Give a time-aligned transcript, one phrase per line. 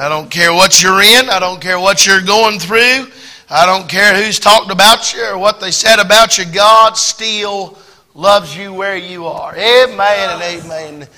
[0.00, 1.28] I don't care what you're in.
[1.28, 3.12] I don't care what you're going through.
[3.50, 6.46] I don't care who's talked about you or what they said about you.
[6.46, 7.76] God still
[8.14, 9.54] loves you where you are.
[9.54, 11.08] Amen and amen.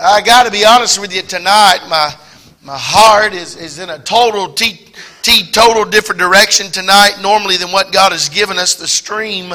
[0.00, 1.80] I got to be honest with you tonight.
[1.90, 2.14] My
[2.62, 4.86] my heart is, is in a total t,
[5.20, 8.74] t total different direction tonight normally than what God has given us.
[8.74, 9.52] The stream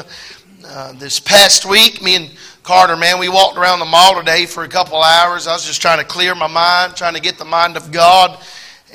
[0.64, 2.32] uh, this past week, me and
[2.62, 5.48] Carter, man, we walked around the mall today for a couple hours.
[5.48, 8.40] I was just trying to clear my mind, trying to get the mind of God.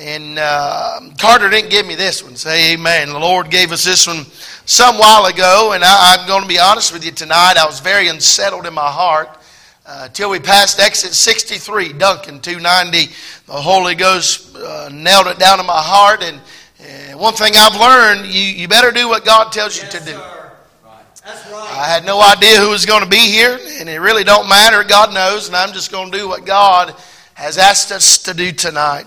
[0.00, 2.34] And uh, Carter didn't give me this one.
[2.34, 3.10] Say amen.
[3.10, 4.24] The Lord gave us this one
[4.64, 5.72] some while ago.
[5.74, 7.56] And I, I'm going to be honest with you tonight.
[7.58, 9.28] I was very unsettled in my heart
[9.84, 13.12] uh, till we passed exit 63, Duncan 290.
[13.44, 16.22] The Holy Ghost uh, nailed it down in my heart.
[16.22, 16.40] And
[16.80, 20.04] uh, one thing I've learned, you, you better do what God tells you yes, to
[20.06, 20.12] do.
[20.12, 20.52] Sir.
[20.82, 21.76] Right.
[21.76, 24.82] I had no idea who was going to be here, and it really don't matter.
[24.82, 26.94] God knows, and I'm just going to do what God
[27.34, 29.04] has asked us to do tonight.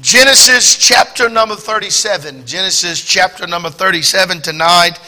[0.00, 2.46] Genesis chapter number 37.
[2.46, 5.00] Genesis chapter number 37 tonight.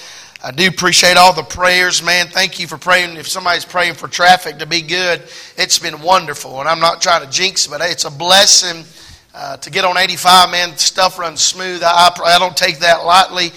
[0.42, 2.26] I do appreciate all the prayers, man.
[2.26, 3.16] Thank you for praying.
[3.16, 5.22] If somebody's praying for traffic to be good,
[5.56, 6.58] it's been wonderful.
[6.58, 8.84] And I'm not trying to jinx, but it's a blessing
[9.32, 10.76] uh, to get on 85, man.
[10.76, 11.82] Stuff runs smooth.
[11.84, 13.52] I, I, don't take that lightly.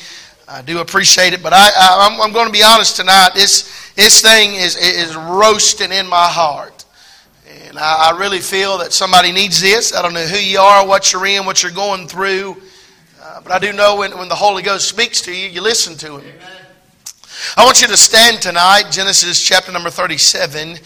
[0.47, 3.31] I do appreciate it, but I, I, am going to be honest tonight.
[3.33, 6.72] This, this thing is, is roasting in my heart.
[7.73, 9.95] And I, I, really feel that somebody needs this.
[9.95, 12.55] I don't know who you are, what you're in, what you're going through.
[13.19, 15.97] Uh, but I do know when, when the Holy Ghost speaks to you, you listen
[15.97, 16.21] to Him.
[16.21, 16.57] Amen.
[17.57, 20.77] I want you to stand tonight, Genesis chapter number 37.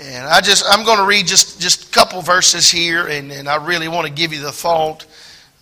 [0.00, 3.46] And I just, I'm going to read just, just a couple verses here, and, and
[3.46, 5.04] I really want to give you the thought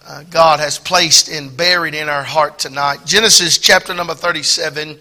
[0.06, 2.98] uh, God has placed and buried in our heart tonight.
[3.04, 4.96] Genesis chapter number 37.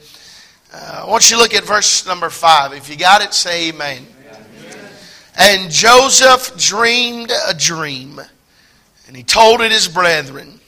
[0.73, 2.73] Uh, I want you to look at verse number 5.
[2.73, 3.97] If you got it, say amen.
[3.97, 4.18] amen.
[5.39, 8.19] And Joseph dreamed a dream,
[9.07, 10.59] and he told it his brethren.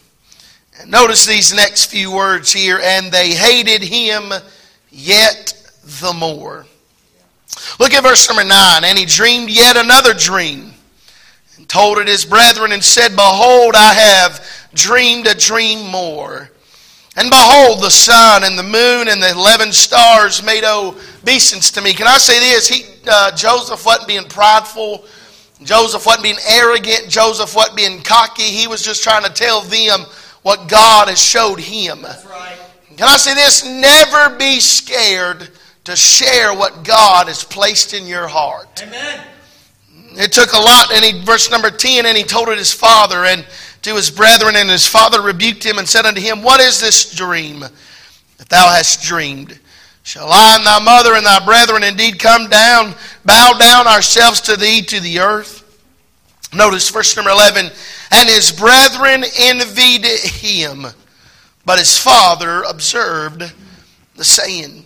[0.80, 4.31] And notice these next few words here and they hated him
[4.89, 5.53] yet
[6.02, 6.65] the more.
[7.80, 8.83] Look at verse number 9.
[8.83, 10.73] And he dreamed yet another dream
[11.58, 16.49] and told it his brethren and said, Behold, I have dreamed a dream more.
[17.17, 21.82] And behold, the sun and the moon and the eleven stars made oh, obeisance to
[21.82, 21.93] me.
[21.93, 22.67] Can I say this?
[22.67, 25.05] He, uh, Joseph wasn't being prideful.
[25.64, 27.08] Joseph wasn't being arrogant.
[27.08, 28.43] Joseph wasn't being cocky.
[28.43, 30.02] He was just trying to tell them
[30.42, 32.02] what God has showed him.
[32.02, 32.58] That's right.
[32.98, 33.65] Can I say this?
[33.65, 35.49] Never be scared
[35.86, 38.83] to share what God has placed in your heart.
[38.86, 39.27] Amen.
[40.14, 43.26] It took a lot, and he, verse number 10, and he told it his father
[43.26, 43.45] and
[43.83, 47.15] to his brethren, and his father rebuked him and said unto him, What is this
[47.15, 49.60] dream that thou hast dreamed?
[50.04, 54.56] Shall I and thy mother and thy brethren indeed come down, bow down ourselves to
[54.56, 55.60] thee to the earth?
[56.54, 57.70] Notice verse number 11,
[58.11, 60.86] and his brethren envied him,
[61.66, 63.44] but his father observed
[64.16, 64.86] the saying.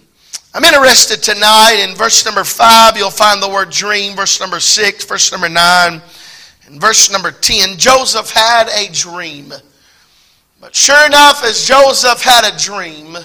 [0.54, 4.16] I'm interested tonight in verse number 5, you'll find the word dream.
[4.16, 6.02] Verse number 6, verse number 9,
[6.68, 7.78] and verse number 10.
[7.78, 9.52] Joseph had a dream.
[10.62, 13.18] But sure enough, as Joseph had a dream,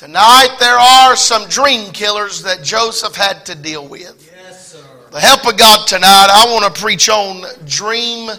[0.00, 4.32] tonight there are some dream killers that Joseph had to deal with.
[4.34, 4.82] Yes, sir.
[5.12, 8.30] The help of God tonight, I want to preach on dream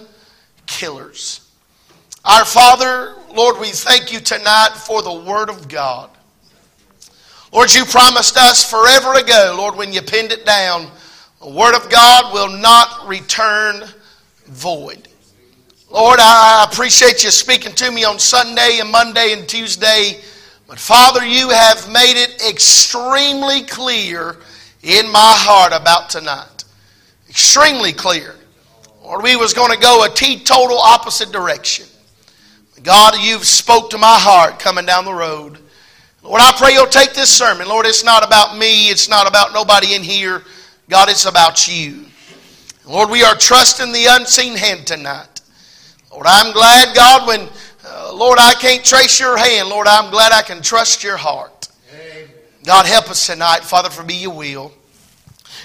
[0.65, 1.47] killers.
[2.25, 6.09] Our Father, Lord, we thank you tonight for the Word of God.
[7.53, 10.87] Lord, you promised us forever ago, Lord, when you pinned it down,
[11.43, 13.83] the Word of God will not return
[14.47, 15.07] void.
[15.91, 20.21] Lord, I appreciate you speaking to me on Sunday and Monday and Tuesday.
[20.71, 24.37] But Father, you have made it extremely clear
[24.81, 26.63] in my heart about tonight.
[27.27, 28.35] Extremely clear.
[29.03, 31.87] Lord, we was going to go a teetotal opposite direction.
[32.83, 35.57] God, you've spoke to my heart coming down the road.
[36.23, 37.67] Lord, I pray you'll take this sermon.
[37.67, 38.87] Lord, it's not about me.
[38.89, 40.41] It's not about nobody in here.
[40.87, 42.05] God, it's about you.
[42.85, 45.41] Lord, we are trusting the unseen hand tonight.
[46.13, 47.49] Lord, I'm glad, God, when,
[48.13, 49.69] Lord, I can't trace your hand.
[49.69, 51.69] Lord, I'm glad I can trust your heart.
[51.93, 52.29] Amen.
[52.63, 54.71] God, help us tonight, Father, for be your will.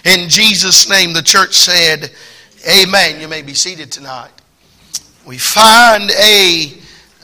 [0.04, 2.12] In Jesus' name, the church said,
[2.69, 3.20] Amen.
[3.20, 4.31] You may be seated tonight.
[5.26, 6.72] We find a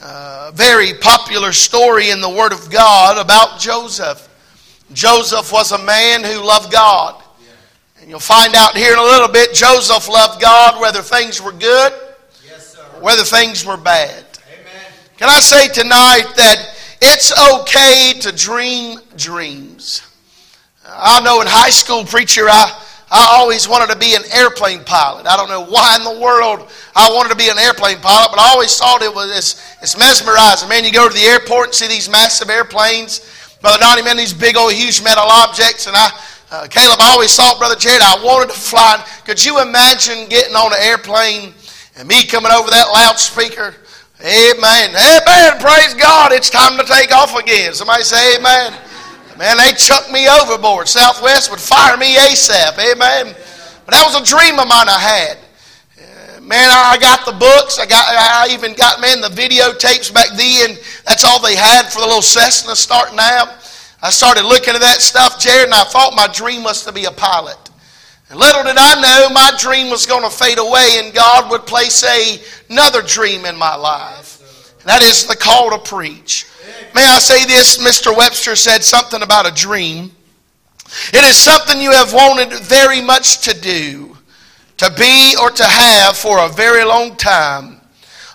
[0.02, 4.28] uh, very popular story in the Word of God about Joseph.
[4.92, 7.22] Joseph was a man who loved God.
[8.00, 11.52] And you'll find out here in a little bit, Joseph loved God whether things were
[11.52, 11.92] good,
[12.44, 14.24] yes, whether things were bad.
[15.22, 20.02] Can I say tonight that it's okay to dream dreams?
[20.84, 22.66] I know in high school, preacher, I,
[23.08, 25.28] I always wanted to be an airplane pilot.
[25.28, 28.40] I don't know why in the world I wanted to be an airplane pilot, but
[28.40, 30.69] I always thought it was it's, it's mesmerizing.
[30.69, 33.22] Man, you go to the airport and see these massive airplanes.
[33.60, 36.10] Brother Donnie, man, these big old huge metal objects, and I,
[36.50, 38.98] uh, Caleb, I always thought, Brother Jared, I wanted to fly.
[39.24, 41.54] Could you imagine getting on an airplane
[41.94, 43.76] and me coming over that loudspeaker?
[44.22, 44.94] Amen.
[44.94, 45.58] Amen.
[45.58, 46.30] Praise God.
[46.30, 47.74] It's time to take off again.
[47.74, 48.72] Somebody say amen.
[49.36, 50.86] Man, they chucked me overboard.
[50.86, 52.78] Southwest would fire me ASAP.
[52.78, 53.34] Amen.
[53.84, 55.38] But that was a dream of mine I had.
[55.98, 57.80] Uh, man, I got the books.
[57.80, 58.06] I got.
[58.06, 60.78] I even got man the videotapes back then.
[61.04, 63.58] That's all they had for the little Cessna starting out.
[64.02, 67.06] I started looking at that stuff, Jared, and I thought my dream was to be
[67.06, 67.58] a pilot.
[68.32, 71.67] And little did I know my dream was going to fade away, and God would
[71.67, 72.40] place a,
[72.70, 74.73] another dream in my life.
[74.81, 76.46] And that is the call to preach.
[76.94, 77.76] May I say this?
[77.76, 78.17] Mr.
[78.17, 80.12] Webster said something about a dream.
[81.12, 84.17] It is something you have wanted very much to do,
[84.79, 87.82] to be, or to have for a very long time.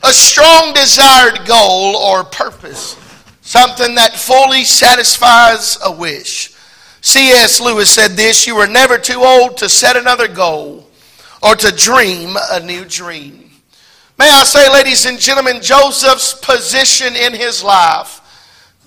[0.04, 2.96] A strong desired goal or purpose,
[3.42, 6.54] something that fully satisfies a wish.
[7.08, 7.62] C.S.
[7.62, 10.86] Lewis said this You are never too old to set another goal
[11.42, 13.50] or to dream a new dream.
[14.20, 18.20] May I say, ladies and gentlemen, Joseph's position in his life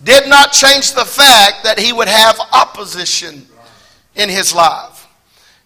[0.04, 3.46] did not change the fact that he would have opposition
[4.16, 5.08] in his life.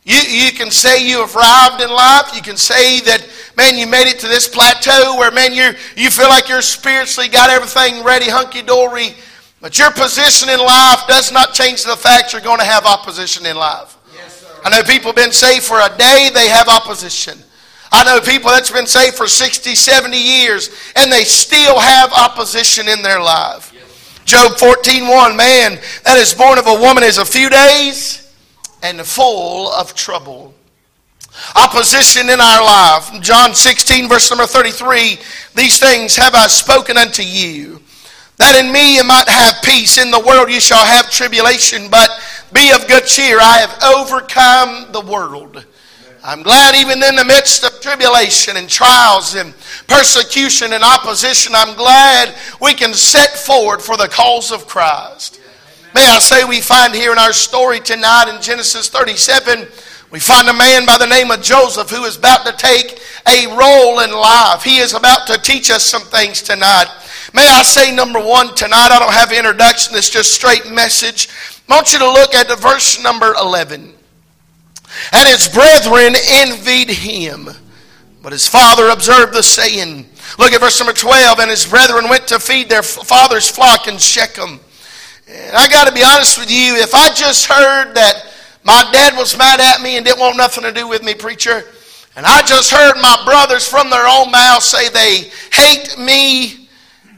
[0.04, 2.36] You, you can say you have arrived in life.
[2.36, 6.08] You can say that, man, you made it to this plateau where, man, you you
[6.08, 9.16] feel like you're spiritually got everything ready, hunky dory.
[9.64, 13.46] But your position in life does not change the fact you're going to have opposition
[13.46, 13.96] in life.
[14.14, 17.38] Yes, I know people have been saved for a day, they have opposition.
[17.90, 22.90] I know people that's been saved for 60, 70 years, and they still have opposition
[22.90, 23.72] in their life.
[24.26, 28.36] Job 14, 1, man that is born of a woman is a few days
[28.82, 30.52] and full of trouble.
[31.56, 33.22] Opposition in our life.
[33.22, 35.16] John 16, verse number 33,
[35.54, 37.80] these things have I spoken unto you,
[38.38, 39.98] that in me you might have peace.
[39.98, 42.10] In the world you shall have tribulation, but
[42.52, 43.38] be of good cheer.
[43.40, 45.64] I have overcome the world.
[46.26, 49.52] I'm glad even in the midst of tribulation and trials and
[49.86, 55.40] persecution and opposition, I'm glad we can set forward for the cause of Christ.
[55.94, 59.68] May I say, we find here in our story tonight in Genesis 37,
[60.10, 63.46] we find a man by the name of Joseph who is about to take a
[63.48, 64.62] role in life.
[64.62, 66.86] He is about to teach us some things tonight.
[67.32, 71.28] May I say, number one, tonight, I don't have an introduction, it's just straight message.
[71.68, 73.94] I want you to look at the verse number 11.
[75.12, 77.48] And his brethren envied him.
[78.22, 80.06] But his father observed the saying.
[80.38, 81.38] Look at verse number 12.
[81.40, 84.60] And his brethren went to feed their father's flock in Shechem.
[85.26, 88.30] And I got to be honest with you, if I just heard that
[88.62, 91.64] my dad was mad at me and didn't want nothing to do with me, preacher,
[92.16, 96.63] and I just heard my brothers from their own mouth say they hate me,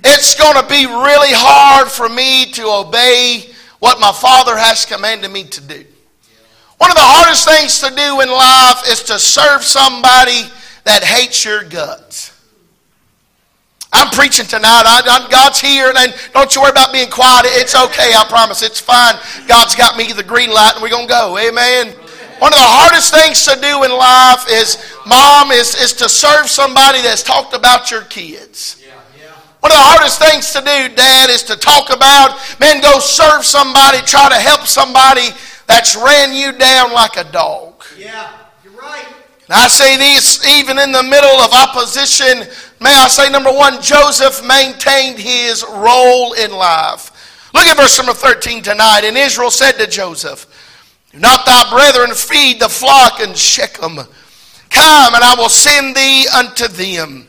[0.06, 5.30] it's going to be really hard for me to obey what my father has commanded
[5.30, 5.84] me to do.
[6.78, 10.44] One of the hardest things to do in life is to serve somebody
[10.84, 12.32] that hates your guts.
[13.92, 14.84] I'm preaching tonight.
[14.84, 17.46] I, I, God's here, and don't you worry about being quiet.
[17.56, 18.12] It's okay.
[18.12, 18.62] I promise.
[18.62, 19.14] It's fine.
[19.48, 21.38] God's got me the green light, and we're gonna go.
[21.38, 21.88] Amen.
[22.38, 24.76] One of the hardest things to do in life is,
[25.06, 28.82] mom, is, is to serve somebody that's talked about your kids.
[29.66, 33.44] One of the hardest things to do, Dad, is to talk about, man, go serve
[33.44, 35.26] somebody, try to help somebody
[35.66, 37.82] that's ran you down like a dog.
[37.98, 38.30] Yeah,
[38.62, 39.04] you're right.
[39.48, 42.46] And I say this even in the middle of opposition.
[42.80, 47.50] May I say, number one, Joseph maintained his role in life.
[47.52, 49.00] Look at verse number 13 tonight.
[49.02, 50.46] And Israel said to Joseph,
[51.10, 53.96] Do not thy brethren feed the flock in Shechem?
[53.96, 57.26] Come, and I will send thee unto them.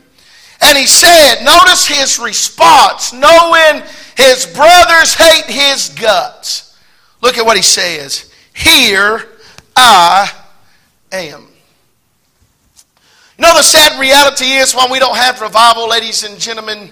[0.62, 3.84] And he said, notice his response, knowing
[4.16, 6.78] his brothers hate his guts.
[7.22, 8.32] Look at what he says.
[8.54, 9.24] Here
[9.76, 10.32] I
[11.12, 11.48] am.
[13.38, 16.92] You know, the sad reality is when we don't have revival, ladies and gentlemen,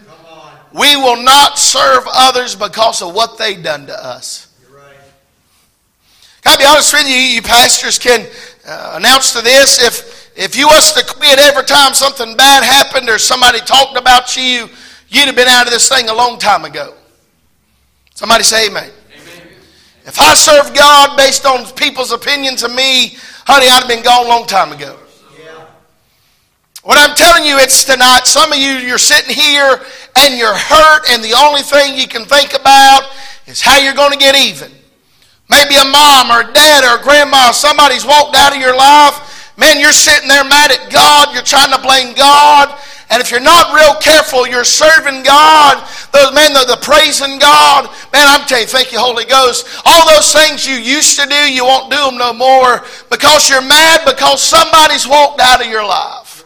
[0.74, 4.54] we will not serve others because of what they've done to us.
[4.72, 4.96] Right.
[6.44, 7.16] Can I be honest with you?
[7.16, 8.28] You pastors can
[8.68, 13.10] uh, announce to this if, if you was to quit every time something bad happened
[13.10, 14.68] or somebody talked about you,
[15.10, 16.94] you'd have been out of this thing a long time ago.
[18.16, 18.92] Somebody say amen.
[20.06, 24.26] If I served God based on people's opinions of me, honey, I'd have been gone
[24.26, 25.00] a long time ago.
[26.84, 28.26] What I'm telling you, it's tonight.
[28.26, 29.82] Some of you, you're sitting here
[30.18, 33.10] and you're hurt, and the only thing you can think about
[33.48, 34.72] is how you're going to get even.
[35.50, 39.35] Maybe a mom or a dad or a grandma, somebody's walked out of your life.
[39.58, 41.34] Man, you're sitting there mad at God.
[41.34, 42.78] You're trying to blame God.
[43.10, 45.78] And if you're not real careful, you're serving God.
[46.12, 47.86] Those men, the, the praising God.
[48.12, 49.68] Man, I'm telling you, thank you, Holy Ghost.
[49.86, 53.62] All those things you used to do, you won't do them no more because you're
[53.62, 56.44] mad because somebody's walked out of your life.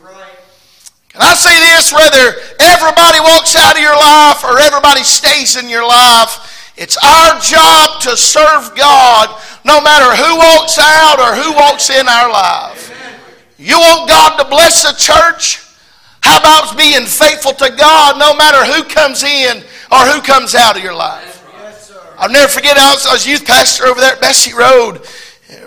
[1.09, 1.91] Can I say this?
[1.91, 7.39] Whether everybody walks out of your life or everybody stays in your life, it's our
[7.39, 12.98] job to serve God no matter who walks out or who walks in our life.
[13.59, 15.61] You want God to bless the church?
[16.21, 19.57] How about being faithful to God no matter who comes in
[19.91, 21.45] or who comes out of your life?
[21.53, 25.05] Yes, I'll never forget, I was, I was youth pastor over there at Bessie Road.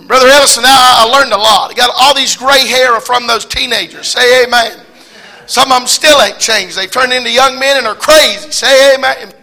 [0.06, 1.70] Brother Ellison, I, I learned a lot.
[1.70, 4.08] I got all these gray hair from those teenagers.
[4.08, 4.80] Say amen.
[5.46, 6.78] Some of them still ain't changed.
[6.78, 8.50] They've turned into young men and are crazy.
[8.52, 9.34] Say amen.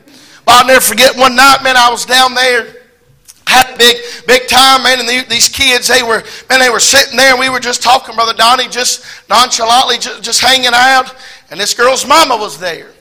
[0.46, 2.79] But I'll never forget one night, man, I was down there
[3.50, 5.00] had a big, big time, man.
[5.00, 8.16] And these kids, they were, man, they were sitting there, and we were just talking,
[8.16, 11.16] Brother Donnie, just nonchalantly, just, just hanging out.
[11.52, 12.92] And this girl's mama was there.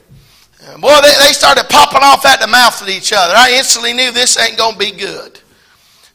[0.61, 3.33] And boy, they, they started popping off at the mouth at each other.
[3.35, 5.39] I instantly knew this ain't going to be good.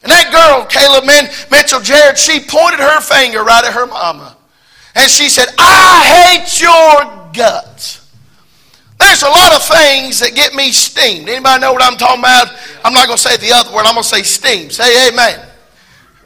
[0.02, 4.36] And that girl, Caleb man, Mitchell Jared, she pointed her finger right at her mama.
[4.94, 8.03] And she said, I hate your guts.
[8.98, 11.28] There's a lot of things that get me steamed.
[11.28, 12.54] Anybody know what I'm talking about?
[12.84, 13.86] I'm not going to say the other word.
[13.86, 14.70] I'm going to say steam.
[14.70, 15.40] Say amen.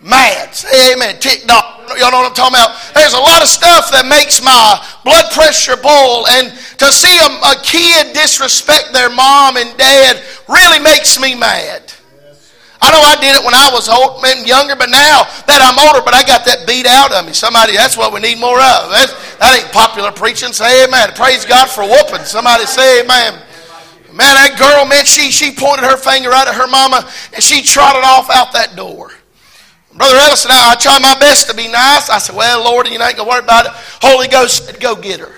[0.01, 0.55] Mad.
[0.55, 1.19] Say amen.
[1.19, 1.89] Ticked off.
[1.99, 2.77] Y'all know what I'm talking about?
[2.95, 6.29] There's a lot of stuff that makes my blood pressure boil.
[6.29, 11.93] And to see a, a kid disrespect their mom and dad really makes me mad.
[12.81, 15.99] I know I did it when I was old, younger, but now that I'm older,
[15.99, 17.35] but I got that beat out of me.
[17.35, 18.91] Somebody, that's what we need more of.
[18.95, 19.11] That's,
[19.43, 20.55] that ain't popular preaching.
[20.55, 21.11] Say amen.
[21.19, 22.23] Praise God for whooping.
[22.23, 23.35] Somebody say amen.
[24.15, 27.63] Man, that girl, man, she, she pointed her finger right at her mama and she
[27.63, 29.11] trotted off out that door.
[29.95, 32.11] Brother Ellison, I, I tried my best to be nice.
[32.11, 33.73] I said, well, Lord, you ain't going to worry about it.
[34.03, 35.35] Holy Ghost said, go get her.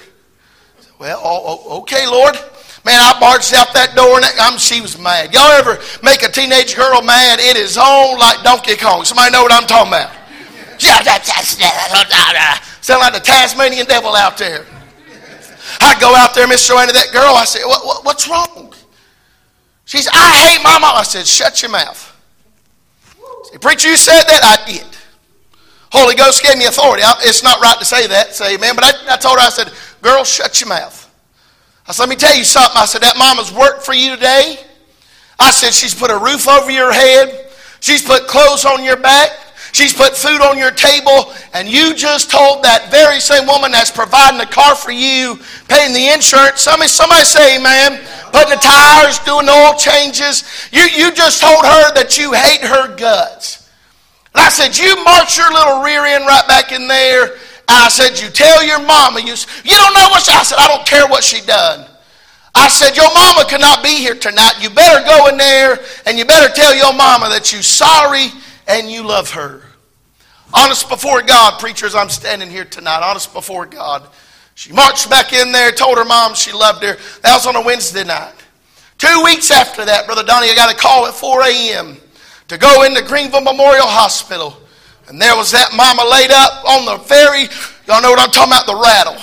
[0.79, 2.37] Said, well, oh, oh, okay, Lord.
[2.85, 5.35] Man, I barged out that door and I'm, she was mad.
[5.35, 7.39] Y'all ever make a teenage girl mad?
[7.39, 9.05] It is on like Donkey Kong.
[9.05, 10.17] Somebody know what I'm talking about?
[12.81, 14.65] Sound like the Tasmanian devil out there.
[15.81, 17.35] I go out there, Miss Joanna, that girl.
[17.37, 18.73] I said, what, what, What's wrong?
[19.85, 20.97] She said, I hate my mom.
[20.97, 22.07] I said, Shut your mouth.
[23.61, 24.41] Preacher, you said that?
[24.45, 24.87] I did.
[25.91, 27.03] Holy Ghost gave me authority.
[27.23, 28.33] It's not right to say that.
[28.33, 28.77] Say amen.
[28.77, 31.10] But I, I told her, I said, Girl, shut your mouth.
[31.91, 32.79] I said, let me tell you something.
[32.79, 34.63] I said, that mama's worked for you today.
[35.41, 37.51] I said, she's put a roof over your head.
[37.81, 39.35] She's put clothes on your back.
[39.73, 41.35] She's put food on your table.
[41.51, 45.91] And you just told that very same woman that's providing the car for you, paying
[45.91, 46.63] the insurance.
[46.63, 47.99] Somebody, somebody say amen.
[48.31, 50.47] Putting the tires, doing the oil changes.
[50.71, 53.67] You, you just told her that you hate her guts.
[54.39, 57.35] And I said, you march your little rear end right back in there
[57.77, 59.21] I said, You tell your mama.
[59.21, 59.35] You,
[59.65, 61.87] you don't know what she I said, I don't care what she done.
[62.55, 64.55] I said, Your mama cannot be here tonight.
[64.61, 68.29] You better go in there and you better tell your mama that you're sorry
[68.67, 69.63] and you love her.
[70.53, 73.03] Honest before God, preachers, I'm standing here tonight.
[73.03, 74.09] Honest before God.
[74.55, 76.97] She marched back in there, told her mom she loved her.
[77.23, 78.35] That was on a Wednesday night.
[78.99, 81.97] Two weeks after that, Brother Donnie, I got a call at 4 a.m.
[82.49, 84.61] to go into Greenville Memorial Hospital.
[85.11, 87.51] And there was that mama laid up on the ferry.
[87.89, 88.65] Y'all know what I'm talking about?
[88.65, 89.19] The rattle.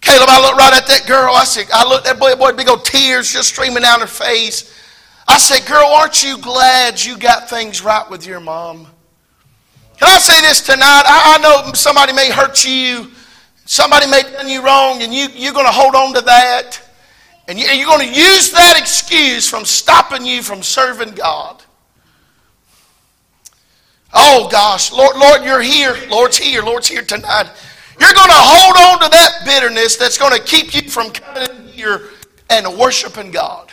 [0.00, 1.34] Caleb, I looked right at that girl.
[1.34, 4.06] I said, I looked at that boy, boy, big old tears just streaming down her
[4.06, 4.72] face.
[5.26, 8.86] I said, girl, aren't you glad you got things right with your mom?
[9.98, 11.02] Can I say this tonight?
[11.06, 13.10] I, I know somebody may hurt you.
[13.64, 16.80] Somebody may done you wrong, and you, you're going to hold on to that.
[17.48, 21.62] And you're going to use that excuse from stopping you from serving God.
[24.14, 25.96] Oh gosh, Lord, Lord, you're here.
[26.08, 26.62] Lord's here.
[26.62, 27.50] Lord's here tonight.
[27.98, 31.66] You're going to hold on to that bitterness that's going to keep you from coming
[31.68, 32.10] here
[32.50, 33.71] and worshiping God.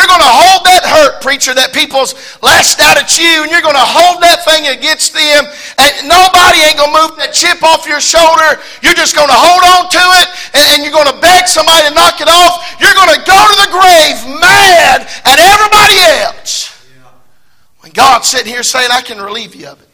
[0.00, 3.60] You're going to hold that hurt, preacher, that people's lashed out at you, and you're
[3.60, 5.44] going to hold that thing against them,
[5.76, 8.56] and nobody ain't going to move that chip off your shoulder.
[8.80, 11.92] You're just going to hold on to it, and, you're going to beg somebody to
[11.92, 12.64] knock it off.
[12.80, 16.72] You're going to go to the grave mad at everybody else.
[17.84, 19.92] When God's sitting here saying, I can relieve you of it.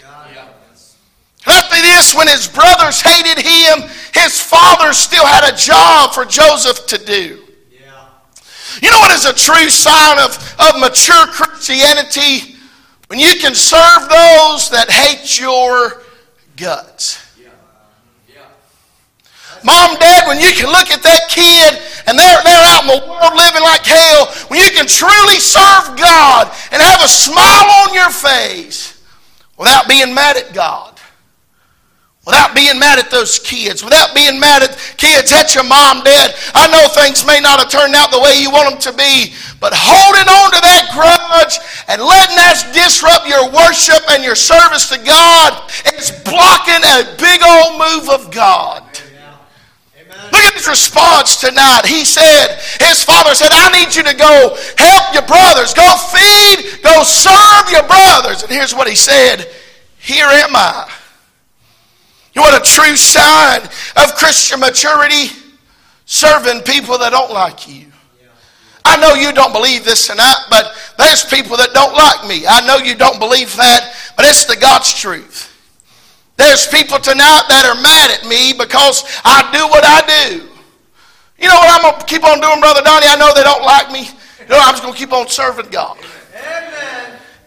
[1.51, 6.23] Let me this when his brothers hated him, his father still had a job for
[6.23, 7.46] Joseph to do.
[8.83, 12.57] You know what is a true sign of, of mature Christianity?
[13.09, 16.03] When you can serve those that hate your
[16.57, 17.23] guts.
[19.65, 23.03] Mom, dad, when you can look at that kid and they're, they're out in the
[23.03, 27.95] world living like hell, when you can truly serve God and have a smile on
[27.95, 29.03] your face
[29.59, 30.96] without being mad at God
[32.27, 36.35] without being mad at those kids, without being mad at kids, at your mom, dad.
[36.59, 39.33] I know things may not have turned out the way you want them to be,
[39.63, 41.55] but holding on to that grudge
[41.87, 47.41] and letting that disrupt your worship and your service to God is blocking a big
[47.47, 48.83] old move of God.
[50.35, 51.87] Look at his response tonight.
[51.87, 56.83] He said, his father said, I need you to go help your brothers, go feed,
[56.83, 58.43] go serve your brothers.
[58.43, 59.47] And here's what he said
[60.03, 60.91] Here am I.
[62.37, 63.63] You want a true sign
[63.97, 65.35] of Christian maturity?
[66.05, 67.87] Serving people that don't like you.
[68.85, 72.47] I know you don't believe this tonight, but there's people that don't like me.
[72.47, 75.51] I know you don't believe that, but it's the God's truth.
[76.37, 80.47] There's people tonight that are mad at me because I do what I do.
[81.41, 83.07] You know what I'm going to keep on doing, Brother Donnie?
[83.09, 84.13] I know they don't like me.
[84.41, 85.97] You know, I'm just going to keep on serving God.
[86.37, 86.66] Amen.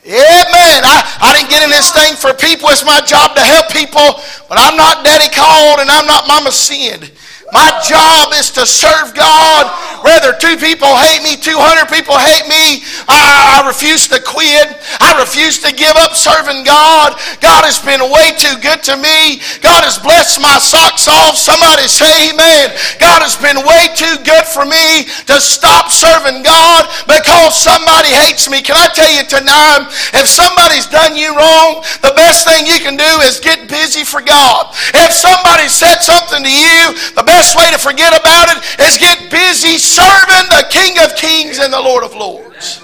[0.10, 0.82] Amen.
[0.82, 2.70] I, I didn't get in this thing for people.
[2.74, 4.18] It's my job to help people,
[4.50, 7.12] but I'm not daddy called and I'm not mama sinned.
[7.52, 9.66] My job is to serve God.
[10.04, 14.80] Whether two people hate me, 200 people hate me, I, I, refuse to quit.
[15.04, 17.20] I refuse to give up serving God.
[17.44, 19.44] God has been way too good to me.
[19.60, 21.36] God has blessed my socks off.
[21.36, 22.72] Somebody say amen.
[23.04, 28.48] God has been way too good for me to stop serving God because somebody hates
[28.48, 28.64] me.
[28.64, 32.96] Can I tell you tonight, if somebody's done you wrong, the best thing you can
[32.96, 34.72] do is get busy for God.
[34.96, 38.98] If somebody said something to you, the best best way to forget about it is
[38.98, 42.82] get busy serving the King of Kings and the Lord of Lords.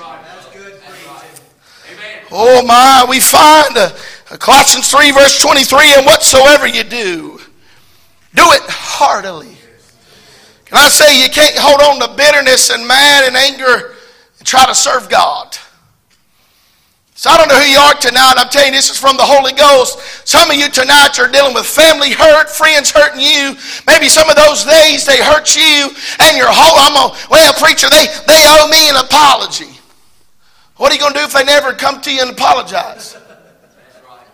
[2.32, 3.90] Oh my, we find uh,
[4.40, 7.38] Colossians 3 verse 23, and whatsoever you do,
[8.34, 9.58] do it heartily.
[10.64, 13.94] Can I say you can't hold on to bitterness and mad and anger
[14.38, 15.58] and try to serve God?
[17.16, 18.36] So I don't know who you are tonight.
[18.36, 20.04] I'm telling you, this is from the Holy Ghost.
[20.28, 23.56] Some of you tonight are dealing with family hurt, friends hurting you.
[23.88, 26.76] Maybe some of those days they hurt you, and you're whole.
[26.76, 27.88] I'm a well, preacher.
[27.88, 29.72] They they owe me an apology.
[30.76, 33.16] What are you going to do if they never come to you and apologize?
[33.16, 34.28] That's right.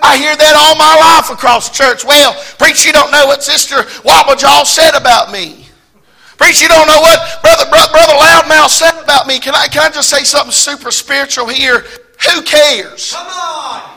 [0.00, 2.08] I hear that all my life across church.
[2.08, 5.68] Well, preach, you don't know what Sister Wobblejaw said about me.
[6.40, 9.38] Preach, you don't know what Brother, Brother, Brother Loudmouth said about me.
[9.38, 11.84] Can I, can I just say something super spiritual here?
[12.32, 13.12] Who cares?
[13.12, 13.92] Come on.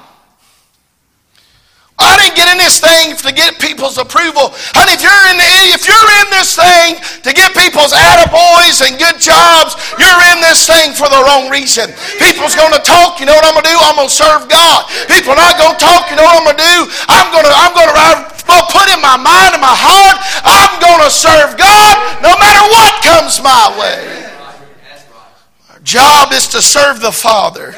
[1.96, 4.52] I didn't get in this thing to get people's approval.
[4.76, 9.00] Honey, if you're in the, if you're in this thing to get people's attaboys and
[9.00, 11.88] good jobs, you're in this thing for the wrong reason.
[12.20, 13.24] People's going to talk.
[13.24, 13.80] You know what I'm going to do?
[13.80, 14.92] I'm going to serve God.
[15.08, 16.12] People are not going to talk.
[16.12, 16.80] You know what I'm going to do?
[17.08, 17.96] I'm going to I'm going to
[18.52, 22.64] I'll put in my mind and my heart, I'm going to serve God no matter
[22.76, 24.35] what comes my way.
[25.86, 27.72] Job is to serve the Father.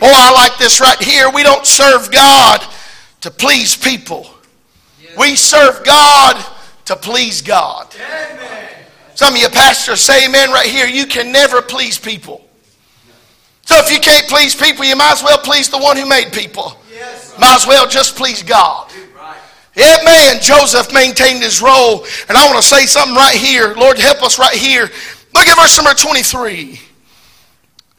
[0.00, 1.30] Boy, I like this right here.
[1.30, 2.60] We don't serve God
[3.20, 4.28] to please people.
[5.16, 6.44] We serve God
[6.86, 7.94] to please God.
[9.14, 10.86] Some of you pastors say amen right here.
[10.86, 12.44] You can never please people.
[13.66, 16.32] So if you can't please people, you might as well please the one who made
[16.32, 16.76] people.
[17.38, 18.90] Might as well just please God.
[19.78, 20.38] Amen.
[20.42, 22.04] Joseph maintained his role.
[22.28, 23.74] And I want to say something right here.
[23.74, 24.90] Lord, help us right here.
[25.34, 26.80] Look at verse number 23.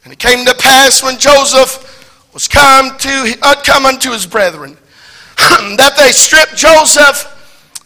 [0.04, 1.90] And it came to pass when Joseph
[2.32, 4.76] was come to uh, come unto his brethren
[5.36, 7.30] that they stripped Joseph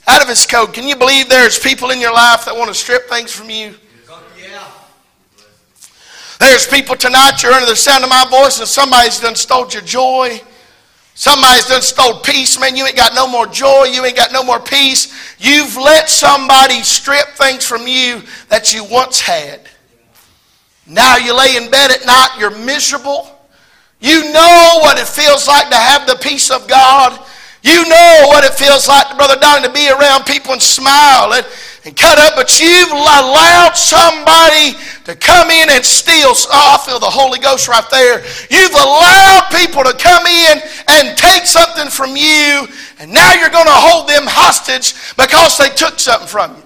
[0.09, 0.75] out of his coat.
[0.75, 3.75] Can you believe there's people in your life that want to strip things from you?
[4.41, 4.67] Yeah.
[6.41, 9.83] There's people tonight, you're under the sound of my voice, and somebody's done stole your
[9.83, 10.41] joy.
[11.15, 12.77] Somebody's done stole peace, man.
[12.77, 13.85] You ain't got no more joy.
[13.87, 15.13] You ain't got no more peace.
[15.41, 19.69] You've let somebody strip things from you that you once had.
[20.89, 23.29] Now you lay in bed at night, you're miserable.
[24.01, 27.19] You know what it feels like to have the peace of God.
[27.63, 31.45] You know what it feels like, Brother Donnie, to be around people and smile and,
[31.85, 36.33] and cut up, but you've allowed somebody to come in and steal.
[36.33, 38.23] Oh, I feel the Holy Ghost right there.
[38.49, 42.69] You've allowed people to come in and take something from you,
[43.01, 46.63] and now you're going to hold them hostage because they took something from you.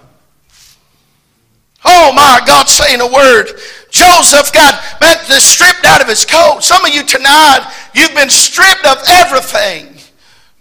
[1.84, 3.58] Oh my God, saying a word.
[3.92, 4.80] Joseph got
[5.38, 6.64] stripped out of his coat.
[6.64, 9.92] Some of you tonight, you've been stripped of everything.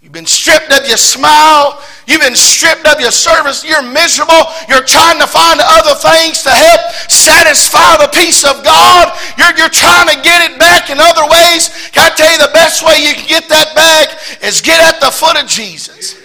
[0.01, 1.81] You've been stripped of your smile.
[2.07, 3.63] You've been stripped of your service.
[3.63, 4.51] You're miserable.
[4.67, 9.17] You're trying to find other things to help satisfy the peace of God.
[9.37, 11.71] You're, you're trying to get it back in other ways.
[11.95, 14.99] Can I tell you the best way you can get that back is get at
[14.99, 16.19] the foot of Jesus.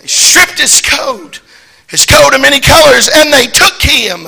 [0.00, 1.40] They stripped his coat.
[1.86, 4.26] his coat of many colors, and they took him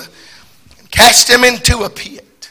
[0.98, 2.50] cast him into a pit.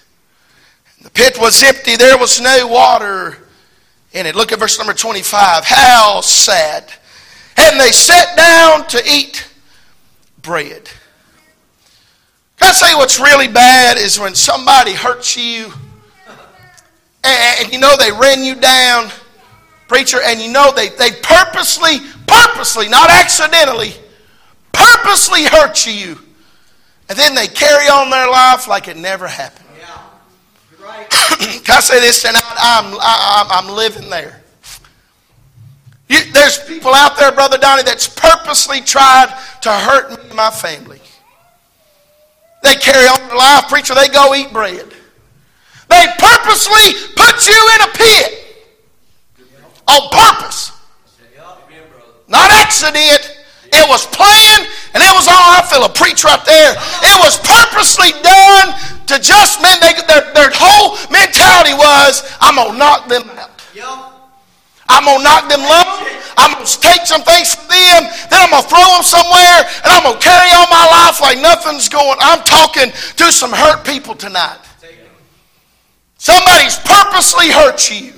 [1.01, 3.37] The pit was empty, there was no water
[4.13, 4.35] in it.
[4.35, 5.65] Look at verse number 25.
[5.65, 6.91] How sad.
[7.57, 9.49] And they sat down to eat
[10.41, 10.89] bread.
[12.57, 15.71] Can I say what's really bad is when somebody hurts you
[17.23, 19.11] and, and you know they ran you down,
[19.89, 23.93] preacher, and you know they, they purposely, purposely, not accidentally,
[24.71, 26.17] purposely hurt you.
[27.09, 29.65] And then they carry on their life like it never happened.
[29.79, 30.85] Yeah.
[30.85, 31.09] Right.
[31.63, 32.43] Can I say this tonight?
[32.57, 34.41] I'm, I'm, I'm living there.
[36.09, 40.49] You, there's people out there, Brother Donnie, that's purposely tried to hurt me and my
[40.49, 41.01] family.
[42.63, 44.85] They carry on their life, preacher, they go eat bread.
[45.89, 48.43] They purposely put you in a pit.
[49.87, 50.71] On purpose.
[52.27, 53.36] Not accident.
[53.71, 56.73] It was planned, and it was all I feel a preach right there.
[57.03, 58.73] It was purposely done
[59.11, 59.77] to just men.
[59.81, 63.57] They, their, their whole mentality was, I'm gonna knock them out.
[64.89, 65.83] I'm gonna knock them low.
[66.37, 68.01] I'm gonna take some things from them.
[68.31, 71.89] Then I'm gonna throw them somewhere, and I'm gonna carry on my life like nothing's
[71.89, 72.17] going.
[72.19, 74.59] I'm talking to some hurt people tonight.
[76.17, 78.16] Somebody's purposely hurt you.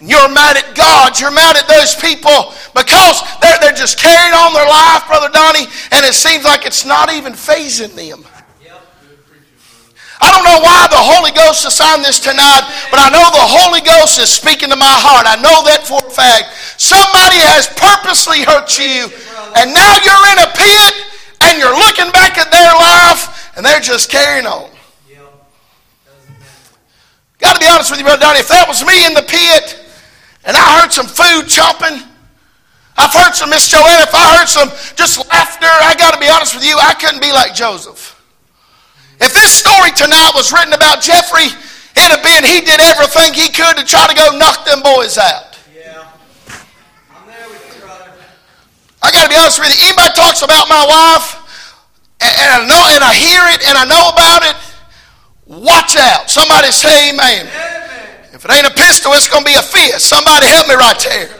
[0.00, 1.18] You're mad at God.
[1.18, 5.66] You're mad at those people because they're, they're just carrying on their life, Brother Donnie,
[5.92, 8.26] and it seems like it's not even phasing them.
[10.24, 13.84] I don't know why the Holy Ghost assigned this tonight, but I know the Holy
[13.84, 15.28] Ghost is speaking to my heart.
[15.28, 16.54] I know that for a fact.
[16.80, 19.10] Somebody has purposely hurt you,
[19.58, 20.94] and now you're in a pit,
[21.44, 24.70] and you're looking back at their life, and they're just carrying on.
[27.36, 28.40] Got to be honest with you, Brother Donnie.
[28.40, 29.83] If that was me in the pit,
[30.44, 32.00] and I heard some food chopping.
[32.96, 34.06] I've heard some Miss Joanne.
[34.06, 37.20] If I heard some just laughter, I got to be honest with you, I couldn't
[37.20, 38.14] be like Joseph.
[39.20, 43.50] If this story tonight was written about Jeffrey, it'd have been he did everything he
[43.50, 45.58] could to try to go knock them boys out.
[45.74, 46.06] Yeah.
[47.10, 48.12] I'm there with you, brother.
[49.02, 49.90] I got to be honest with you.
[49.90, 51.40] Anybody talks about my wife,
[52.20, 54.56] and, I know, and I hear it, and I know about it.
[55.46, 56.30] Watch out.
[56.30, 57.46] Somebody say amen.
[57.46, 57.63] amen.
[58.34, 60.10] If it ain't a pistol, it's going to be a fist.
[60.10, 61.30] Somebody help me right there.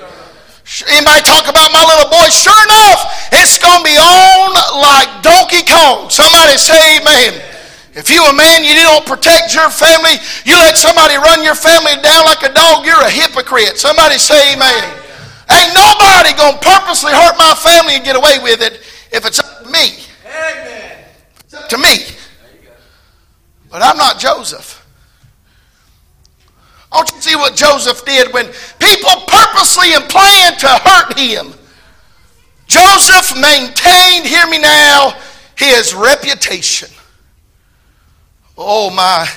[0.94, 2.30] Anybody talk about my little boy?
[2.30, 6.06] Sure enough, it's going to be on like Donkey Kong.
[6.06, 7.42] Somebody say amen.
[7.98, 11.98] If you a man, you don't protect your family, you let somebody run your family
[11.98, 13.74] down like a dog, you're a hypocrite.
[13.74, 14.86] Somebody say amen.
[15.50, 18.78] Ain't nobody going to purposely hurt my family and get away with it
[19.10, 19.98] if it's up to me.
[20.30, 21.04] Amen.
[21.42, 22.06] It's up to me.
[23.68, 24.83] But I'm not Joseph.
[26.94, 28.46] Want you see what Joseph did when
[28.78, 31.52] people purposely and planned to hurt him.
[32.68, 35.18] Joseph maintained, hear me now,
[35.56, 36.88] his reputation.
[38.56, 39.28] Oh my.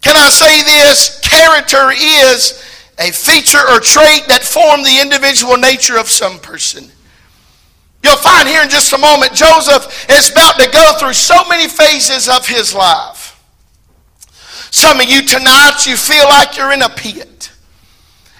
[0.00, 1.20] Can I say this?
[1.20, 2.64] Character is
[2.98, 6.90] a feature or trait that form the individual nature of some person.
[8.04, 11.68] You'll find here in just a moment, Joseph is about to go through so many
[11.68, 13.19] phases of his life.
[14.70, 17.50] Some of you tonight, you feel like you're in a pit.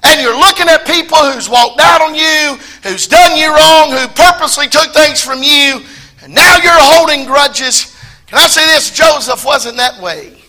[0.03, 4.09] And you're looking at people who's walked out on you, who's done you wrong, who
[4.09, 5.85] purposely took things from you,
[6.23, 7.97] and now you're holding grudges.
[8.27, 8.91] Can I say this?
[8.91, 10.41] Joseph wasn't that way.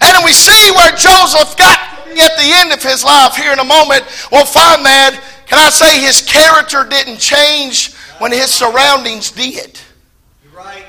[0.00, 1.78] And we see where Joseph got
[2.08, 4.04] at the end of his life here in a moment.
[4.30, 5.20] We'll find that.
[5.46, 9.80] Can I say his character didn't change when his surroundings did?
[10.44, 10.84] You're Right?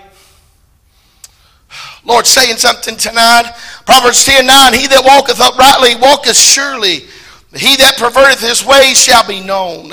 [2.06, 3.54] Lord saying something tonight.
[3.90, 7.10] Proverbs 10 9 He that walketh uprightly walketh surely,
[7.58, 9.90] he that perverteth his ways shall be known.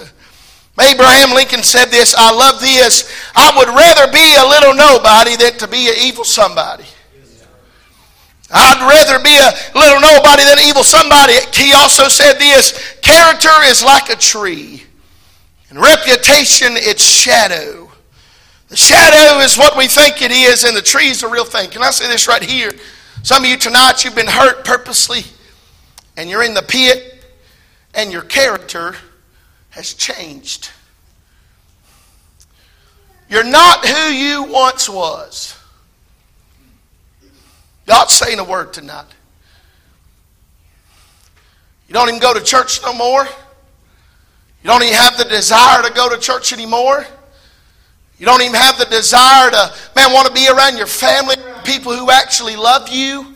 [0.77, 3.09] Abraham Lincoln said this I love this.
[3.35, 6.85] I would rather be a little nobody than to be an evil somebody.
[8.53, 11.33] I'd rather be a little nobody than an evil somebody.
[11.57, 14.85] He also said this character is like a tree,
[15.71, 17.89] and reputation its shadow.
[18.69, 21.71] The shadow is what we think it is, and the tree is the real thing.
[21.71, 22.73] Can I say this right here?
[23.27, 25.25] Some of you tonight, you've been hurt purposely,
[26.17, 27.25] and you're in the pit,
[27.93, 28.95] and your character
[29.71, 30.71] has changed.
[33.29, 35.59] You're not who you once was.
[37.87, 39.07] God's saying a word tonight.
[41.89, 43.25] You don't even go to church no more.
[43.25, 47.05] You don't even have the desire to go to church anymore.
[48.21, 51.35] You don't even have the desire to, man, want to be around your family,
[51.67, 53.35] people who actually love you.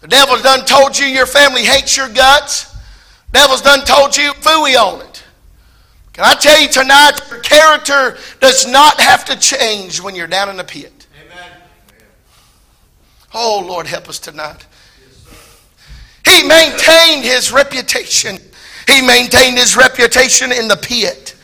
[0.00, 2.72] The devil's done told you your family hates your guts.
[3.32, 5.24] The devil's done told you fooey on it.
[6.12, 10.48] Can I tell you tonight, your character does not have to change when you're down
[10.48, 11.06] in the pit.
[11.24, 11.52] Amen.
[13.34, 14.66] Oh, Lord, help us tonight.
[16.24, 18.38] He maintained his reputation.
[18.88, 21.36] He maintained his reputation in the pit.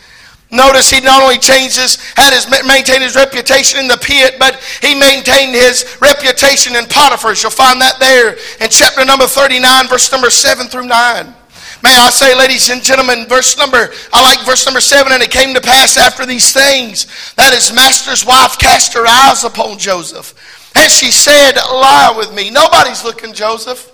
[0.54, 4.94] Notice he not only changes, had his maintained his reputation in the pit, but he
[4.94, 7.42] maintained his reputation in Potiphar's.
[7.42, 11.34] You'll find that there in chapter number 39, verse number 7 through 9.
[11.82, 15.30] May I say, ladies and gentlemen, verse number, I like verse number 7, and it
[15.30, 20.32] came to pass after these things that his master's wife cast her eyes upon Joseph.
[20.76, 22.50] And she said, Lie with me.
[22.50, 23.93] Nobody's looking, Joseph.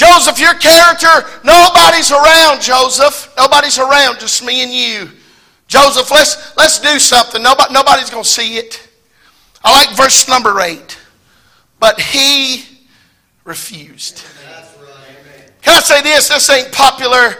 [0.00, 3.34] Joseph, your character, nobody's around, Joseph.
[3.36, 5.10] Nobody's around, just me and you.
[5.68, 7.42] Joseph, let's, let's do something.
[7.42, 8.88] Nobody, nobody's going to see it.
[9.62, 10.98] I like verse number 8.
[11.78, 12.64] But he
[13.44, 14.24] refused.
[15.60, 16.30] Can I say this?
[16.30, 17.36] This ain't popular,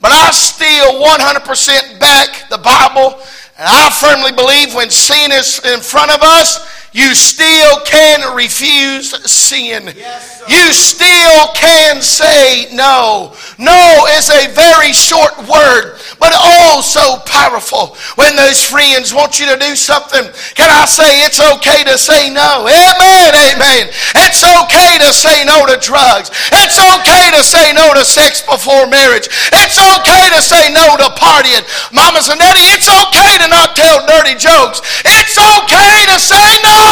[0.00, 3.18] but I still 100% back the Bible.
[3.58, 9.10] And I firmly believe when sin is in front of us, you still can refuse
[9.26, 9.90] sin.
[9.96, 13.34] Yes, you still can say no.
[13.58, 17.98] No is a very short word, but oh so powerful.
[18.14, 20.22] When those friends want you to do something,
[20.54, 22.62] can I say it's okay to say no?
[22.62, 23.90] Amen, amen.
[24.22, 26.30] It's okay to say no to drugs.
[26.62, 29.26] It's okay to say no to sex before marriage.
[29.50, 31.66] It's okay to say no to partying.
[31.90, 34.78] Mamas and daddy, it's okay to not tell dirty jokes.
[35.02, 36.83] It's okay to say no.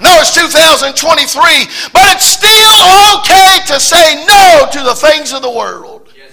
[0.00, 5.50] No, it's 2023, but it's still okay to say no to the things of the
[5.50, 6.08] world.
[6.16, 6.32] Yes.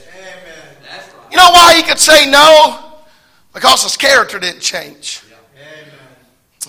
[1.30, 2.80] You know why he could say no?
[3.54, 5.22] Because his character didn't change.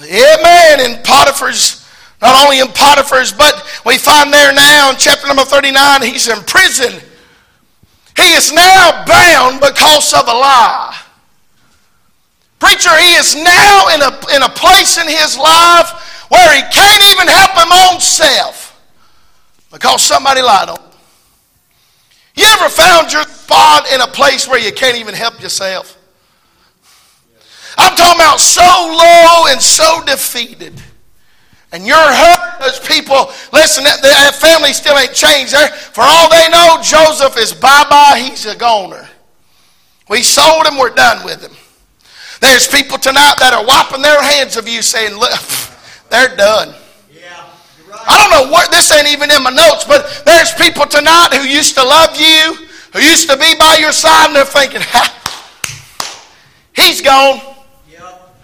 [0.00, 0.10] Amen.
[0.10, 0.90] Amen.
[0.90, 1.86] In Potiphar's,
[2.20, 6.42] not only in Potiphar's, but we find there now in chapter number 39, he's in
[6.44, 7.00] prison.
[8.16, 10.97] He is now bound because of a lie.
[12.58, 17.04] Preacher, he is now in a, in a place in his life where he can't
[17.12, 18.80] even help him own self
[19.72, 20.84] because somebody lied on him.
[22.34, 25.96] You ever found your spot in a place where you can't even help yourself?
[27.76, 30.80] I'm talking about so low and so defeated.
[31.70, 32.60] And you're hurt.
[32.60, 35.52] Those people, listen, that, that family still ain't changed.
[35.52, 38.20] There, for all they know, Joseph is bye bye.
[38.20, 39.08] He's a goner.
[40.08, 40.78] We sold him.
[40.78, 41.57] We're done with him.
[42.40, 45.40] There's people tonight that are wiping their hands of you saying, look,
[46.10, 46.74] they're done.
[47.90, 51.46] I don't know what, this ain't even in my notes, but there's people tonight who
[51.46, 55.12] used to love you, who used to be by your side, and they're thinking, ha,
[56.74, 57.40] he's gone.
[57.90, 58.36] Yep.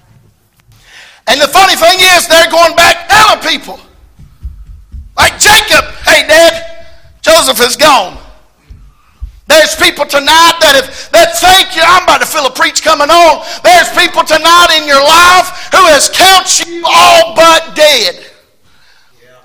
[1.28, 3.78] And the funny thing is, they're going back telling people.
[5.16, 6.86] Like Jacob, hey, Dad,
[7.22, 8.18] Joseph is gone.
[9.54, 13.06] There's people tonight that if that think you, I'm about to feel a preach coming
[13.06, 13.46] on.
[13.62, 18.18] There's people tonight in your life who has counted you all but dead.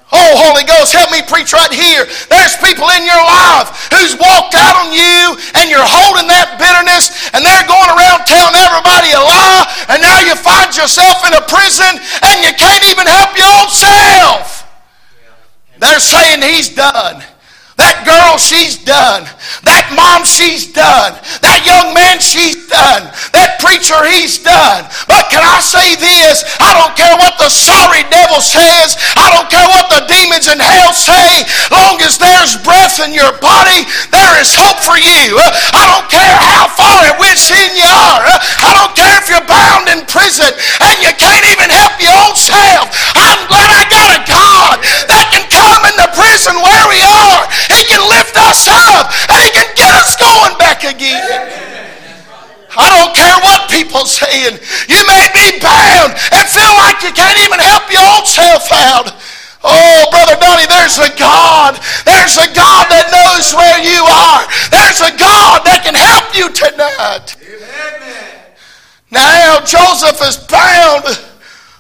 [0.10, 2.10] Oh, Holy Ghost, help me preach right here.
[2.26, 7.14] There's people in your life who's walked out on you and you're holding that bitterness
[7.38, 11.44] and they're going around telling everybody a lie and now you find yourself in a
[11.46, 14.66] prison and you can't even help your own self.
[15.78, 17.22] They're saying he's done.
[17.78, 19.24] That girl, she's done.
[19.68, 21.20] That mom, she's done.
[21.44, 23.12] That young man, she's done.
[23.36, 24.88] That preacher, he's done.
[25.12, 26.48] But can I say this?
[26.64, 28.96] I don't care what the sorry devil says.
[29.20, 31.44] I don't care what the demons in hell say.
[31.76, 33.84] Long as there's breath in your body,
[34.16, 35.36] there is hope for you.
[35.76, 38.24] I don't care how far and which sin you are.
[38.64, 42.36] I don't care if you're bound in prison and you can't even help your own
[42.40, 42.88] self.
[43.20, 43.99] I'm glad I got
[50.90, 51.70] again.
[52.76, 54.62] I don't care what people saying.
[54.90, 59.10] You may be bound and feel like you can't even help your own self out.
[59.62, 61.76] Oh, Brother Donnie, there's a God.
[62.06, 64.48] There's a God that knows where you are.
[64.72, 67.36] There's a God that can help you tonight.
[67.44, 68.40] Amen.
[69.12, 71.04] Now, Joseph is bound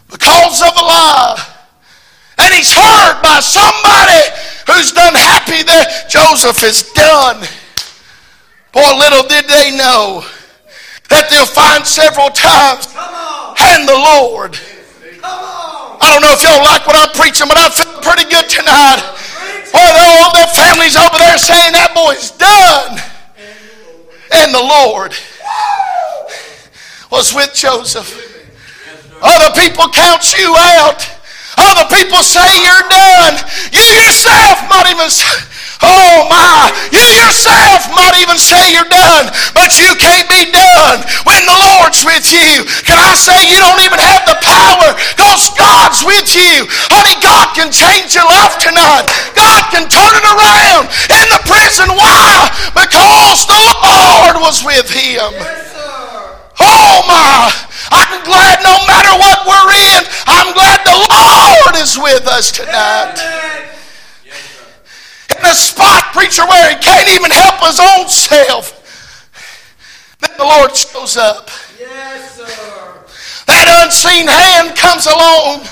[0.09, 1.39] because of a lie.
[2.39, 4.23] And he's heard by somebody
[4.67, 7.47] who's done happy that Joseph is done.
[8.79, 10.23] Boy, little did they know
[11.11, 12.87] that they'll find several times
[13.59, 14.55] and the Lord.
[15.99, 19.03] I don't know if y'all like what I'm preaching, but I feel pretty good tonight.
[19.75, 23.03] Boy, all the families over there saying that boy's done.
[24.31, 25.11] And the Lord
[27.11, 28.07] was with Joseph.
[29.19, 31.03] Other people count you out.
[31.59, 33.43] Other people say you're done.
[33.75, 35.27] You yourself might even say,
[35.81, 41.41] oh my, you yourself might even say you're done, but you can't be done when
[41.45, 42.65] the Lord's with you.
[42.83, 46.67] Can I say you don't even have the power because God's with you?
[46.91, 49.07] Honey, God can change your life tonight.
[49.37, 51.91] God can turn it around in the prison.
[51.95, 52.49] Why?
[52.75, 55.31] Because the Lord was with him.
[56.59, 57.51] Oh my!
[57.91, 63.68] I'm glad no matter what we're in, I'm glad the Lord is with us tonight.
[65.39, 68.75] In a spot, preacher, where he can't even help his own self,
[70.19, 71.49] then the Lord shows up.
[71.79, 72.45] Yes, sir.
[73.47, 75.63] That unseen hand comes along.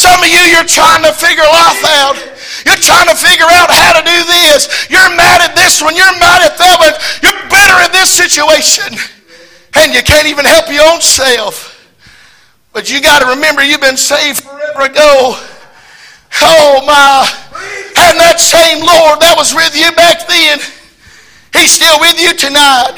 [0.00, 2.16] Some of you, you're trying to figure life out.
[2.64, 4.88] You're trying to figure out how to do this.
[4.88, 5.94] You're mad at this one.
[5.94, 6.96] You're mad at that one.
[7.20, 8.96] You're bitter at this situation.
[9.76, 11.68] And you can't even help your own self.
[12.72, 15.36] But you got to remember you've been saved forever ago.
[16.40, 17.28] Oh my.
[18.08, 20.58] And that same Lord that was with you back then,
[21.52, 22.96] He's still with you tonight.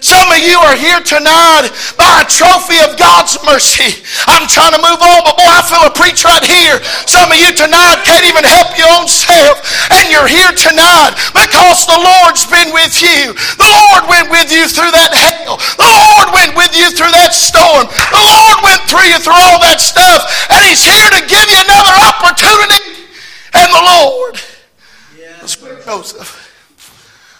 [0.00, 4.04] Some of you are here tonight by a trophy of God's mercy.
[4.28, 6.78] I'm trying to move on, but boy, I feel a preach right here.
[7.08, 11.88] Some of you tonight can't even help your own self, and you're here tonight because
[11.88, 13.32] the Lord's been with you.
[13.56, 15.56] The Lord went with you through that hell.
[15.80, 17.88] The Lord went with you through that storm.
[17.88, 21.60] The Lord went through you through all that stuff, and He's here to give you
[21.64, 23.08] another opportunity.
[23.56, 24.34] And the Lord
[25.40, 26.45] was with Joseph.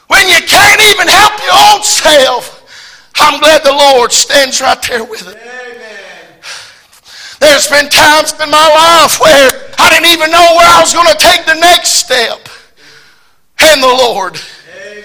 [0.09, 5.05] When you can't even help your own self, I'm glad the Lord stands right there
[5.05, 5.37] with it.
[7.41, 11.09] There's been times in my life where I didn't even know where I was going
[11.09, 12.49] to take the next step.
[13.59, 14.39] And the Lord
[14.81, 15.05] Amen,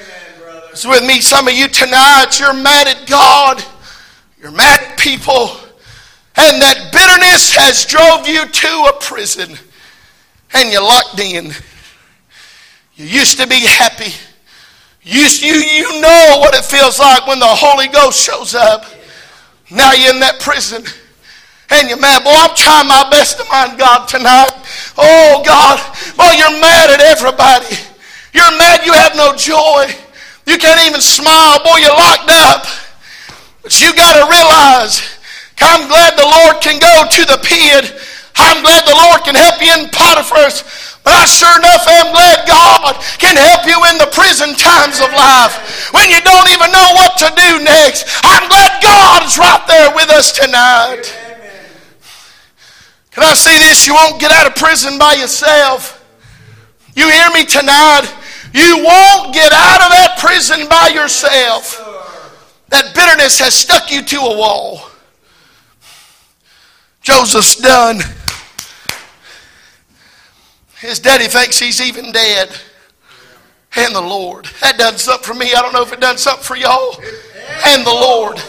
[0.73, 1.21] is with me.
[1.21, 3.63] Some of you tonight, you're mad at God.
[4.41, 5.57] You're mad at people.
[6.35, 9.57] And that bitterness has drove you to a prison.
[10.53, 11.51] And you're locked in.
[12.95, 14.13] You used to be happy.
[15.03, 18.85] You, you, you know what it feels like when the Holy Ghost shows up.
[19.71, 20.85] Now you're in that prison
[21.71, 22.21] and you're mad.
[22.21, 24.53] Boy, I'm trying my best to mind God tonight.
[24.99, 25.81] Oh, God.
[26.13, 27.81] Boy, you're mad at everybody.
[28.29, 29.89] You're mad you have no joy.
[30.45, 31.63] You can't even smile.
[31.63, 32.67] Boy, you're locked up.
[33.63, 35.01] But you got to realize,
[35.57, 37.89] I'm glad the Lord can go to the pit.
[38.37, 40.61] I'm glad the Lord can help you in Potiphar's
[41.03, 45.09] but I sure enough am glad God can help you in the prison times of
[45.09, 48.05] life when you don't even know what to do next.
[48.23, 51.09] I'm glad God's right there with us tonight.
[53.11, 53.87] Can I say this?
[53.87, 55.97] You won't get out of prison by yourself.
[56.95, 58.07] You hear me tonight?
[58.53, 61.79] You won't get out of that prison by yourself.
[62.69, 64.89] That bitterness has stuck you to a wall.
[67.01, 67.99] Joseph's done.
[70.81, 72.49] His daddy thinks he's even dead.
[73.75, 74.45] And the Lord.
[74.61, 75.53] That done something for me.
[75.53, 76.99] I don't know if it done something for y'all.
[77.67, 78.41] And the Lord.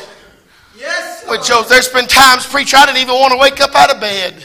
[0.77, 1.25] Yes.
[1.29, 1.68] With Joseph.
[1.68, 4.45] There's been times, preacher, I didn't even want to wake up out of bed.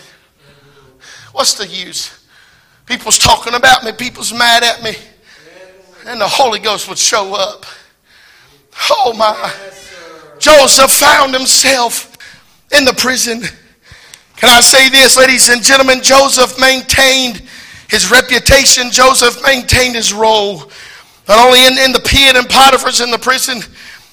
[1.31, 2.25] What's the use?
[2.85, 3.93] People's talking about me.
[3.93, 4.93] People's mad at me.
[6.05, 7.65] And the Holy Ghost would show up.
[8.91, 9.53] Oh my.
[10.39, 12.17] Joseph found himself
[12.77, 13.41] in the prison.
[14.35, 16.03] Can I say this, ladies and gentlemen?
[16.03, 17.41] Joseph maintained
[17.89, 20.69] his reputation, Joseph maintained his role.
[21.27, 23.61] Not only in, in the pit and Potiphar's in the prison.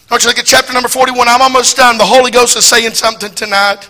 [0.08, 1.28] Don't you look at chapter number 41?
[1.28, 1.98] I'm almost done.
[1.98, 3.88] The Holy Ghost is saying something tonight.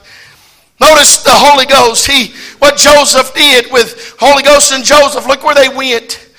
[0.81, 2.07] Notice the Holy Ghost.
[2.07, 5.27] He, what Joseph did with Holy Ghost and Joseph.
[5.27, 6.31] Look where they went.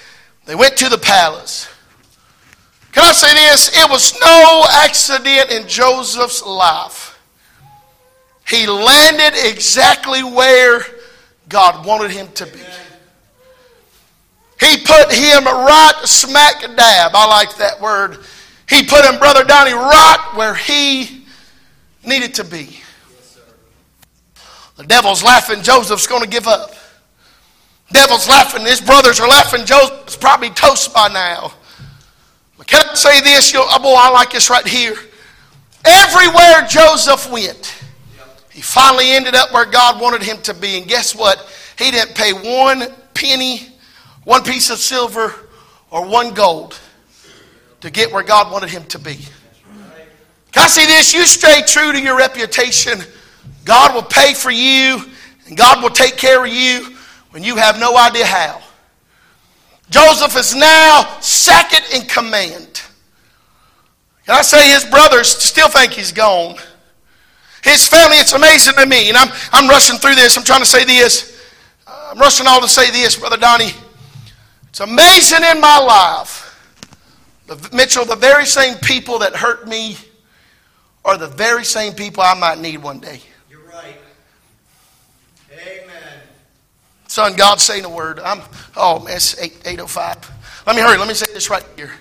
[0.45, 1.67] They went to the palace.
[2.91, 3.69] Can I say this?
[3.77, 7.19] It was no accident in Joseph's life.
[8.47, 10.85] He landed exactly where
[11.49, 12.59] God wanted him to be.
[14.59, 17.11] He put him right smack dab.
[17.13, 18.19] I like that word.
[18.69, 21.25] He put him, Brother Donnie, right where he
[22.05, 22.79] needed to be.
[24.77, 25.61] The devil's laughing.
[25.61, 26.71] Joseph's going to give up.
[27.91, 28.65] Devil's laughing.
[28.65, 29.65] His brothers are laughing.
[29.65, 31.53] Joseph's probably toast by now.
[32.57, 33.53] But can I say this?
[33.53, 34.95] You oh boy, I like this right here.
[35.85, 37.83] Everywhere Joseph went,
[38.49, 40.77] he finally ended up where God wanted him to be.
[40.77, 41.47] And guess what?
[41.77, 43.67] He didn't pay one penny
[44.25, 45.33] one piece of silver
[45.91, 46.77] or one gold
[47.81, 49.17] to get where God wanted him to be.
[50.51, 51.13] Can I say this?
[51.13, 52.99] You stay true to your reputation.
[53.63, 55.01] God will pay for you
[55.47, 56.95] and God will take care of you
[57.31, 58.61] when you have no idea how.
[59.89, 62.81] Joseph is now second in command.
[64.25, 66.55] Can I say his brothers still think he's gone?
[67.63, 69.09] His family, it's amazing to me.
[69.09, 70.37] And I'm, I'm rushing through this.
[70.37, 71.39] I'm trying to say this.
[71.87, 73.71] I'm rushing all to say this, Brother Donnie.
[74.75, 76.53] It's amazing in my life
[77.47, 79.95] The, Mitchell, the very same people that hurt me
[81.05, 83.21] are the very same people I might need one day.
[83.49, 83.95] You're right.
[85.53, 86.19] Amen.
[87.07, 88.19] Son, God's saying a word.
[88.19, 88.41] I'm
[88.75, 90.29] oh man, it's 8, 805.
[90.67, 90.97] Let me hurry.
[90.97, 91.93] Let me say this right here.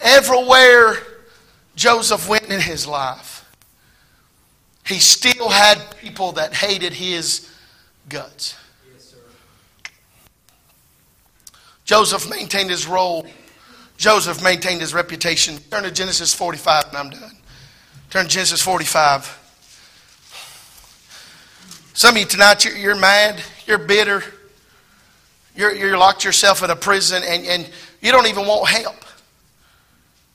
[0.00, 0.98] Everywhere
[1.74, 3.44] Joseph went in his life,
[4.86, 7.50] he still had people that hated his
[8.08, 8.54] guts.
[8.92, 9.16] Yes, sir.
[11.86, 13.26] Joseph maintained his role.
[13.96, 15.56] Joseph maintained his reputation.
[15.70, 17.36] Turn to Genesis 45 and I'm done.
[18.10, 19.44] Turn to Genesis 45.
[21.94, 24.22] Some of you tonight, you're, you're mad, you're bitter,
[25.54, 27.70] you're, you're locked yourself in a prison, and, and
[28.02, 29.02] you don't even want help.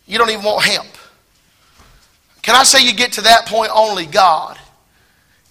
[0.08, 0.88] You don't even want help.
[2.42, 3.70] Can I say you get to that point?
[3.76, 4.58] Only God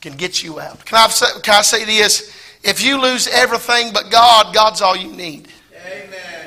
[0.01, 0.85] can get you out.
[0.85, 1.07] Can I
[1.43, 2.35] can I say this?
[2.65, 5.49] If you lose everything but God, God's all you need.
[5.91, 6.47] Amen.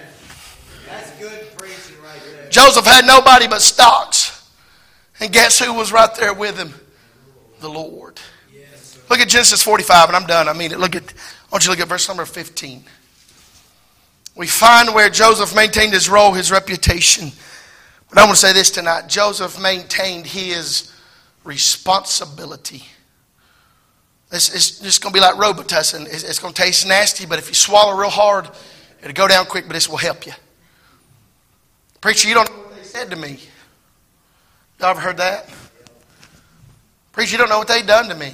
[0.88, 2.50] That's good preaching right there.
[2.50, 4.50] Joseph had nobody but stocks.
[5.20, 6.74] And guess who was right there with him?
[7.60, 8.20] The Lord.
[8.54, 9.00] Yes.
[9.10, 10.48] Look at Genesis 45, and I'm done.
[10.48, 10.80] I mean it.
[10.80, 12.84] Look at, I want you to look at verse number 15.
[14.36, 17.32] We find where Joseph maintained his role, his reputation.
[18.10, 20.92] But I want to say this tonight Joseph maintained his
[21.44, 22.84] responsibility.
[24.32, 26.08] It's, it's just going to be like Robitussin.
[26.08, 28.50] It's, it's going to taste nasty, but if you swallow real hard,
[29.04, 30.34] it'll go down quick, but this will help you.
[32.02, 33.40] Preacher, you don't know what they said to me.
[34.80, 35.50] Y'all ever heard that?
[37.12, 38.34] Preacher, you don't know what they done to me.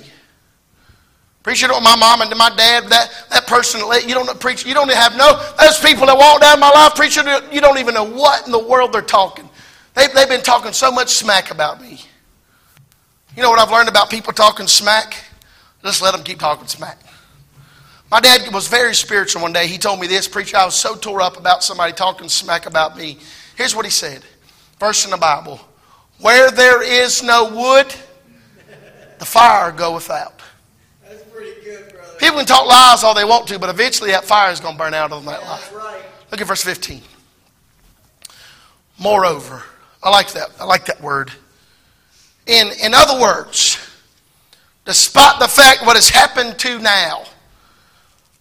[1.43, 4.25] Preacher, you don't know my mom and my dad, that, that person, let- you don't
[4.25, 7.61] know, preacher, you don't have no, those people that walk down my life, preacher, you
[7.61, 9.49] don't even know what in the world they're talking.
[9.93, 12.01] They, they've been talking so much smack about me.
[13.35, 15.15] You know what I've learned about people talking smack?
[15.83, 16.99] Just let them keep talking smack.
[18.11, 19.67] My dad was very spiritual one day.
[19.67, 22.97] He told me this, preacher, I was so tore up about somebody talking smack about
[22.97, 23.19] me.
[23.55, 24.23] Here's what he said.
[24.79, 25.59] Verse in the Bible.
[26.19, 27.93] Where there is no wood,
[29.19, 30.41] the fire goeth out.
[31.07, 32.17] That's pretty good, brother.
[32.19, 34.79] People can talk lies all they want to, but eventually that fire is going to
[34.79, 35.73] burn out on that life.
[35.73, 36.01] right.
[36.31, 37.01] Look at verse 15.
[38.97, 39.63] Moreover,
[40.01, 40.49] I like that.
[40.59, 41.31] I like that word.
[42.47, 43.77] In, in other words,
[44.85, 47.23] despite the fact what has happened to now,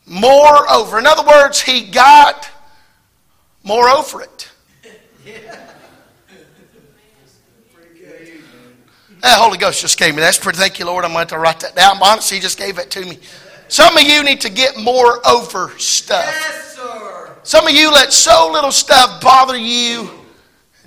[0.09, 2.49] moreover, in other words, he got
[3.63, 4.51] more over it.
[9.21, 10.21] That Holy Ghost just gave me.
[10.21, 10.59] That's pretty.
[10.59, 11.05] Thank you, Lord.
[11.05, 11.99] I'm going to write that down.
[12.01, 13.19] Honestly, He just gave it to me.
[13.69, 16.25] Some of you need to get more over stuff.
[16.25, 17.37] Yes, sir.
[17.43, 20.09] Some of you let so little stuff bother you.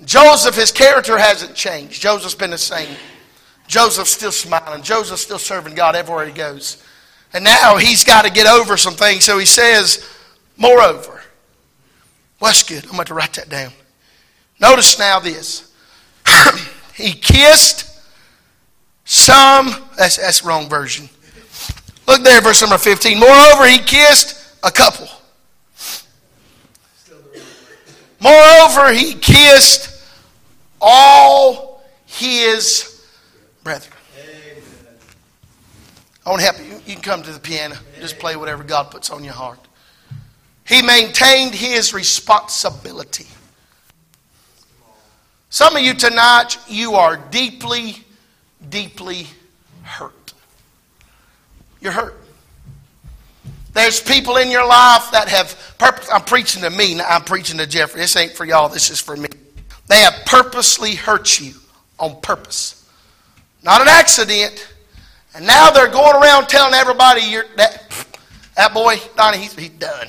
[0.05, 2.01] Joseph, his character hasn't changed.
[2.01, 2.95] Joseph's been the same.
[3.67, 4.81] Joseph's still smiling.
[4.81, 6.83] Joseph's still serving God everywhere he goes.
[7.33, 9.25] And now he's got to get over some things.
[9.25, 10.07] So he says,
[10.57, 11.21] moreover.
[12.39, 12.83] Well, that's good.
[12.85, 13.71] I'm going to write that down.
[14.59, 15.73] Notice now this.
[16.95, 17.87] he kissed
[19.05, 21.09] some, that's, that's wrong version.
[22.07, 23.19] Look there, verse number 15.
[23.19, 25.07] Moreover, he kissed a couple.
[28.19, 30.03] Moreover, he kissed
[30.79, 33.03] all his
[33.63, 33.90] brethren.
[36.25, 36.75] I want to help you.
[36.85, 37.75] You can come to the piano.
[37.99, 39.59] Just play whatever God puts on your heart.
[40.67, 43.27] He maintained his responsibility.
[45.49, 47.97] Some of you tonight, you are deeply,
[48.69, 49.27] deeply
[49.83, 50.33] hurt.
[51.81, 52.17] You're hurt.
[53.73, 56.07] There's people in your life that have purpose.
[56.11, 58.01] I'm preaching to me, I'm preaching to Jeffrey.
[58.01, 59.29] This ain't for y'all, this is for me.
[59.87, 61.53] They have purposely hurt you
[61.99, 62.89] on purpose.
[63.63, 64.67] Not an accident.
[65.33, 67.87] And now they're going around telling everybody you're that
[68.57, 70.07] that boy, Donnie, he's, he's done.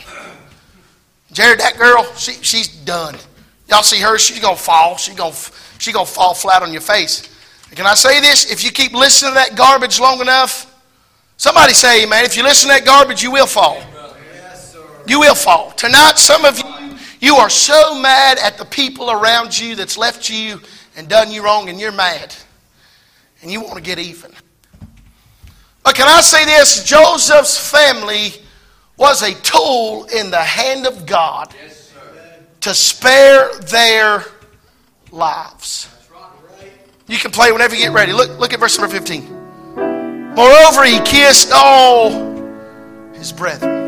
[1.31, 3.17] Jared, that girl, she, she's done.
[3.69, 4.97] Y'all see her, she's gonna fall.
[4.97, 5.35] She's gonna
[5.79, 7.29] she's gonna fall flat on your face.
[7.69, 8.51] And can I say this?
[8.51, 10.79] If you keep listening to that garbage long enough,
[11.39, 13.83] somebody say, man, if you listen to that garbage, you will fall.
[15.07, 15.71] You will fall.
[15.71, 20.29] Tonight, some of you, you are so mad at the people around you that's left
[20.29, 20.61] you
[20.97, 22.35] and done you wrong, and you're mad.
[23.41, 24.33] And you want to get even.
[25.83, 26.85] But can I say this?
[26.85, 28.35] Joseph's family
[28.97, 31.93] was a tool in the hand of God Yes,
[32.61, 34.25] to spare their
[35.11, 35.89] lives.
[37.09, 38.13] You can play whenever you get ready.
[38.13, 40.35] Look, look at verse number 15.
[40.35, 42.11] Moreover, he kissed all
[43.13, 43.83] his brethren.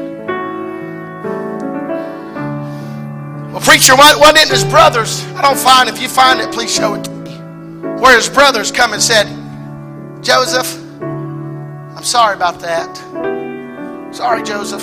[3.52, 5.24] Well, preacher, why, why didn't his brothers?
[5.36, 5.88] I don't find.
[5.88, 7.30] If you find it, please show it to me.
[8.00, 9.26] Where his brothers come and said,
[10.22, 10.83] Joseph,
[12.04, 14.14] I'm sorry about that.
[14.14, 14.82] Sorry, Joseph.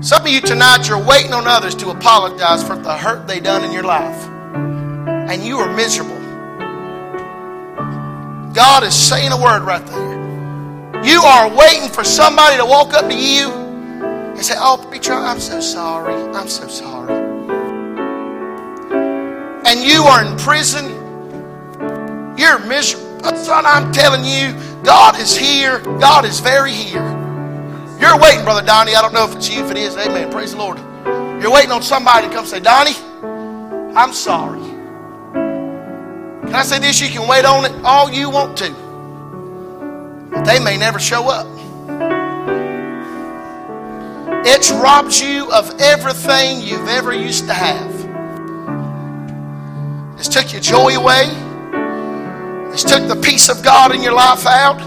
[0.00, 3.64] Some of you tonight, you're waiting on others to apologize for the hurt they done
[3.64, 4.28] in your life.
[4.28, 6.14] And you are miserable.
[8.54, 11.04] God is saying a word right there.
[11.04, 15.40] You are waiting for somebody to walk up to you and say, Oh, preacher, I'm
[15.40, 16.14] so sorry.
[16.14, 17.19] I'm so sorry.
[19.70, 20.86] And you are in prison.
[22.36, 23.36] You're miserable.
[23.36, 24.52] Son, I'm telling you,
[24.82, 25.78] God is here.
[26.00, 27.08] God is very here.
[28.00, 28.96] You're waiting, Brother Donnie.
[28.96, 29.64] I don't know if it's you.
[29.64, 30.32] If it is, amen.
[30.32, 30.78] Praise the Lord.
[31.40, 32.96] You're waiting on somebody to come say, Donnie,
[33.94, 34.58] I'm sorry.
[35.30, 37.00] Can I say this?
[37.00, 38.70] You can wait on it all you want to.
[40.32, 41.46] But they may never show up.
[44.44, 47.99] It's robbed you of everything you've ever used to have.
[50.20, 51.32] It's took your joy away.
[52.74, 54.78] It's took the peace of God in your life out.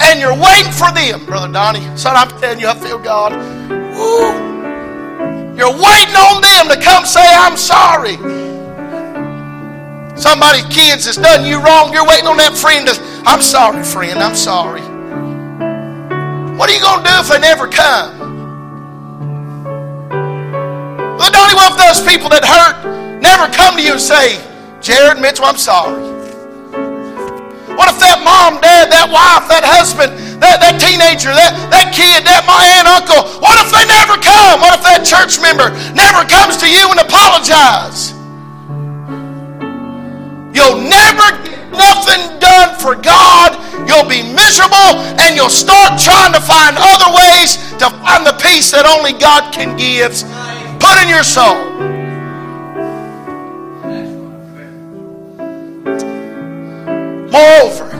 [0.00, 1.84] And you're waiting for them, Brother Donnie.
[1.98, 3.36] Son, I'm telling you, I feel God.
[3.92, 4.32] Woo.
[5.54, 8.16] You're waiting on them to come say, I'm sorry.
[10.16, 11.92] Somebody, kids, has done you wrong.
[11.92, 14.80] You're waiting on that friend to, I'm sorry, friend, I'm sorry.
[16.56, 18.18] What are you going to do if they never come?
[21.18, 24.42] Well, Donnie, what if those people that hurt never come to you and say,
[24.80, 26.18] Jared Mitchell, I'm sorry?
[27.78, 30.10] What if that mom, dad, that wife, that husband,
[30.42, 34.58] that, that teenager, that, that kid, that my aunt, uncle, what if they never come?
[34.58, 38.18] What if that church member never comes to you and apologize?
[40.50, 43.54] You'll never get nothing done for God.
[43.86, 48.74] You'll be miserable and you'll start trying to find other ways to find the peace
[48.74, 50.18] that only God can give
[50.82, 51.77] put in your soul.
[57.30, 57.90] Moreover,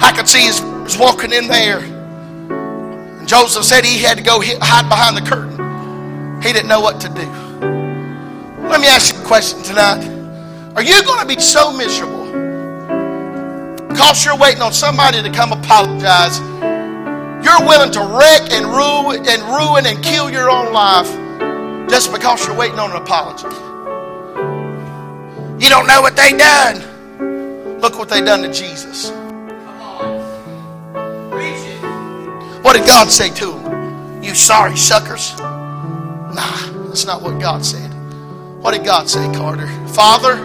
[0.00, 1.78] I could see his was walking in there.
[1.78, 6.42] And Joseph said he had to go hide behind the curtain.
[6.42, 7.26] He didn't know what to do.
[8.68, 10.04] Let me ask you a question tonight.
[10.76, 12.26] Are you going to be so miserable
[13.88, 16.40] because you're waiting on somebody to come apologize
[17.42, 21.08] you're willing to wreck and ruin and ruin and kill your own life
[21.88, 23.48] just because you're waiting on an apology.
[25.60, 27.80] You don't know what they done.
[27.80, 29.10] Look what they done to Jesus.
[32.62, 34.22] What did God say to them?
[34.22, 35.38] You sorry suckers.
[35.38, 37.92] Nah, that's not what God said.
[38.62, 39.66] What did God say, Carter?
[39.88, 40.36] Father,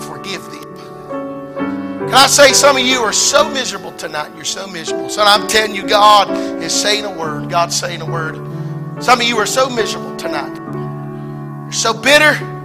[0.00, 0.62] forgive them.
[2.06, 4.30] Can I say some of you are so miserable tonight?
[4.36, 5.08] You're so miserable.
[5.08, 6.30] Son, I'm telling you, God
[6.62, 7.50] is saying a word.
[7.50, 8.36] God's saying a word.
[9.02, 10.54] Some of you are so miserable tonight.
[11.64, 12.61] You're so bitter.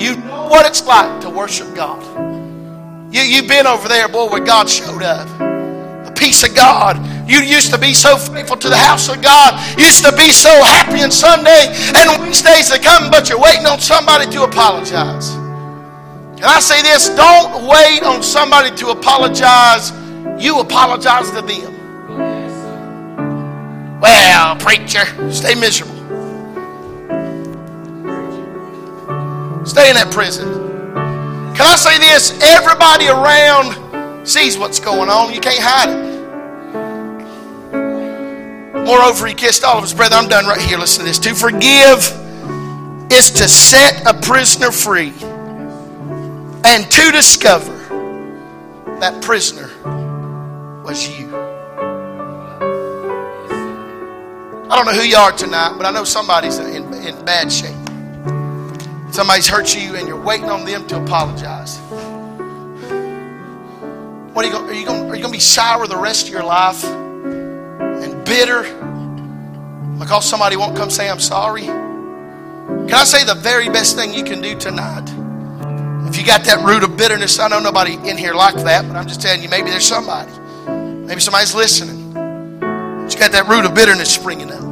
[0.00, 2.00] You know what it's like to worship God.
[3.12, 5.28] You, you've been over there, boy, where God showed up.
[6.06, 6.96] The peace of God.
[7.28, 9.60] You used to be so faithful to the house of God.
[9.78, 13.66] You used to be so happy on Sunday and Wednesdays to come, but you're waiting
[13.66, 15.34] on somebody to apologize.
[15.34, 19.92] And I say this don't wait on somebody to apologize,
[20.42, 21.76] you apologize to them.
[24.00, 25.89] Well, preacher, stay miserable.
[29.64, 30.48] Stay in that prison.
[31.54, 32.38] Can I say this?
[32.42, 35.34] Everybody around sees what's going on.
[35.34, 36.10] You can't hide it.
[38.84, 40.24] Moreover, he kissed all of his brethren.
[40.24, 40.78] I'm done right here.
[40.78, 41.18] Listen to this.
[41.20, 41.98] To forgive
[43.12, 45.12] is to set a prisoner free
[46.64, 47.76] and to discover
[49.00, 49.68] that prisoner
[50.82, 51.28] was you.
[54.70, 57.79] I don't know who you are tonight, but I know somebody's in, in bad shape.
[59.12, 61.78] Somebody's hurt you and you're waiting on them to apologize.
[64.32, 64.86] What are you
[65.30, 68.62] to be sour the rest of your life and bitter
[69.98, 71.62] because somebody won't come say, I'm sorry?
[71.62, 75.08] Can I say the very best thing you can do tonight?
[76.08, 78.96] If you got that root of bitterness, I know nobody in here like that, but
[78.96, 80.32] I'm just telling you, maybe there's somebody.
[81.06, 82.12] Maybe somebody's listening.
[82.12, 84.69] But you got that root of bitterness springing up.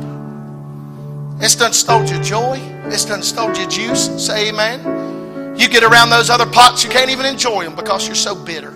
[1.40, 2.58] It's done stole your joy.
[2.86, 4.24] It's done stole your juice.
[4.24, 5.56] Say amen.
[5.58, 8.72] You get around those other pots, you can't even enjoy them because you're so bitter,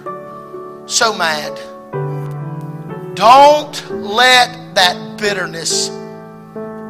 [0.86, 1.54] so mad.
[3.14, 5.90] Don't let that bitterness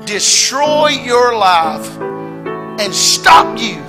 [0.07, 3.83] destroy your life and stop you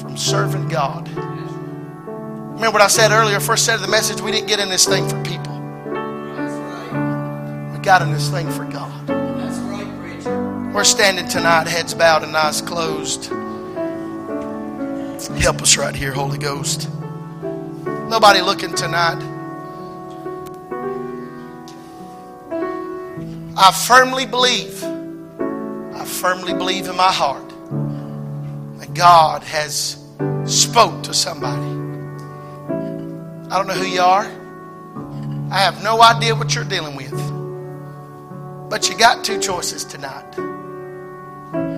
[0.00, 1.08] from serving God.
[2.54, 4.84] Remember what I said earlier, first said of the message, we didn't get in this
[4.86, 5.52] thing for people.
[7.72, 9.13] We got in this thing for God.
[10.74, 13.26] We're standing tonight, heads bowed and eyes closed.
[15.40, 16.88] Help us right here, Holy Ghost.
[18.08, 19.22] Nobody looking tonight.
[23.56, 27.48] I firmly believe, I firmly believe in my heart
[28.80, 30.04] that God has
[30.44, 31.62] spoke to somebody.
[33.48, 34.24] I don't know who you are.
[35.52, 37.12] I have no idea what you're dealing with.
[38.68, 40.53] But you got two choices tonight.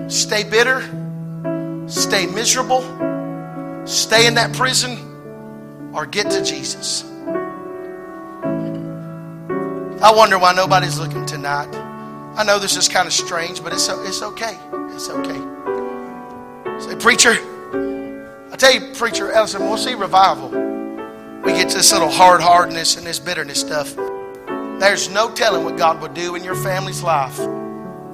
[0.07, 0.81] Stay bitter,
[1.89, 2.81] stay miserable,
[3.85, 7.03] stay in that prison, or get to Jesus.
[10.01, 11.67] I wonder why nobody's looking tonight.
[12.37, 14.57] I know this is kind of strange, but it's, it's okay.
[14.91, 15.39] It's okay.
[16.79, 17.31] Say, preacher,
[18.51, 20.49] I tell you, preacher Ellison, we'll see revival.
[21.43, 23.93] We get to this little hard hardness and this bitterness stuff.
[24.79, 27.39] There's no telling what God would do in your family's life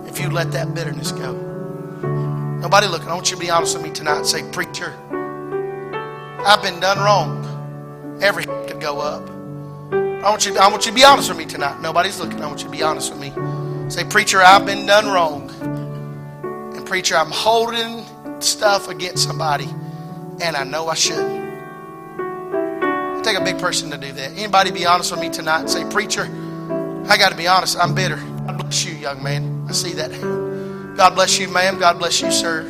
[0.08, 1.53] if you let that bitterness go.
[2.64, 3.10] Nobody looking.
[3.10, 4.98] I want you to be honest with me tonight and say, Preacher,
[6.46, 8.20] I've been done wrong.
[8.22, 9.30] Every could go up.
[9.92, 11.82] I want you, I want you to be honest with me tonight.
[11.82, 12.42] Nobody's looking.
[12.42, 13.34] I want you to be honest with me.
[13.92, 15.50] Say, Preacher, I've been done wrong.
[16.74, 18.06] And Preacher, I'm holding
[18.40, 19.68] stuff against somebody,
[20.42, 21.44] and I know I shouldn't.
[23.20, 24.38] It take a big person to do that.
[24.38, 26.24] Anybody be honest with me tonight and say, Preacher,
[27.10, 28.16] I got to be honest, I'm bitter.
[28.16, 29.66] God bless you, young man.
[29.68, 30.53] I see that.
[30.96, 31.80] God bless you, ma'am.
[31.80, 32.70] God bless you, sir.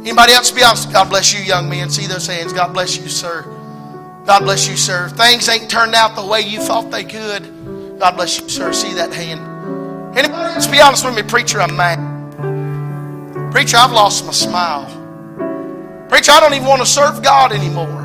[0.00, 0.92] Anybody else be honest?
[0.92, 1.90] God bless you, young man.
[1.90, 2.52] See those hands.
[2.52, 3.42] God bless you, sir.
[4.26, 5.08] God bless you, sir.
[5.08, 7.98] Things ain't turned out the way you thought they could.
[7.98, 8.72] God bless you, sir.
[8.72, 9.40] See that hand.
[10.16, 11.60] Anybody else be honest with me, preacher?
[11.60, 11.98] I'm mad.
[13.52, 14.86] Preacher, I've lost my smile.
[16.08, 18.04] Preacher, I don't even want to serve God anymore.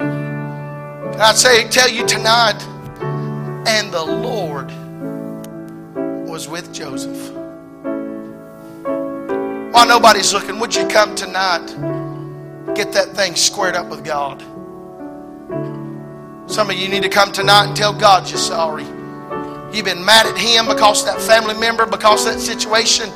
[0.00, 2.60] And I'd say, tell you tonight,
[3.66, 4.70] and the Lord
[6.28, 7.35] was with Joseph.
[9.76, 11.66] While nobody's looking, would you come tonight?
[12.74, 14.40] Get that thing squared up with God.
[16.50, 18.84] Some of you need to come tonight and tell God you're sorry.
[19.74, 23.10] You've been mad at Him because that family member, because that situation.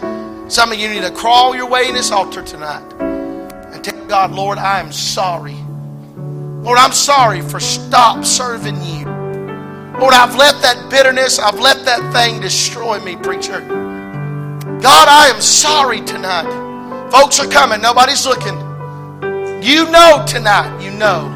[0.51, 4.31] Some of you need to crawl your way in this altar tonight and tell God,
[4.31, 5.57] Lord, I am sorry.
[6.15, 9.07] Lord, I'm sorry for stop serving you.
[9.99, 13.90] Lord, I've let that bitterness, I've let that thing destroy me, preacher.
[14.83, 17.11] God, I am sorry tonight.
[17.11, 18.59] Folks are coming, nobody's looking.
[19.63, 21.29] You know tonight, you know.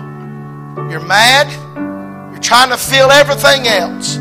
[0.90, 1.52] You're mad,
[2.32, 4.16] you're trying to feel everything else.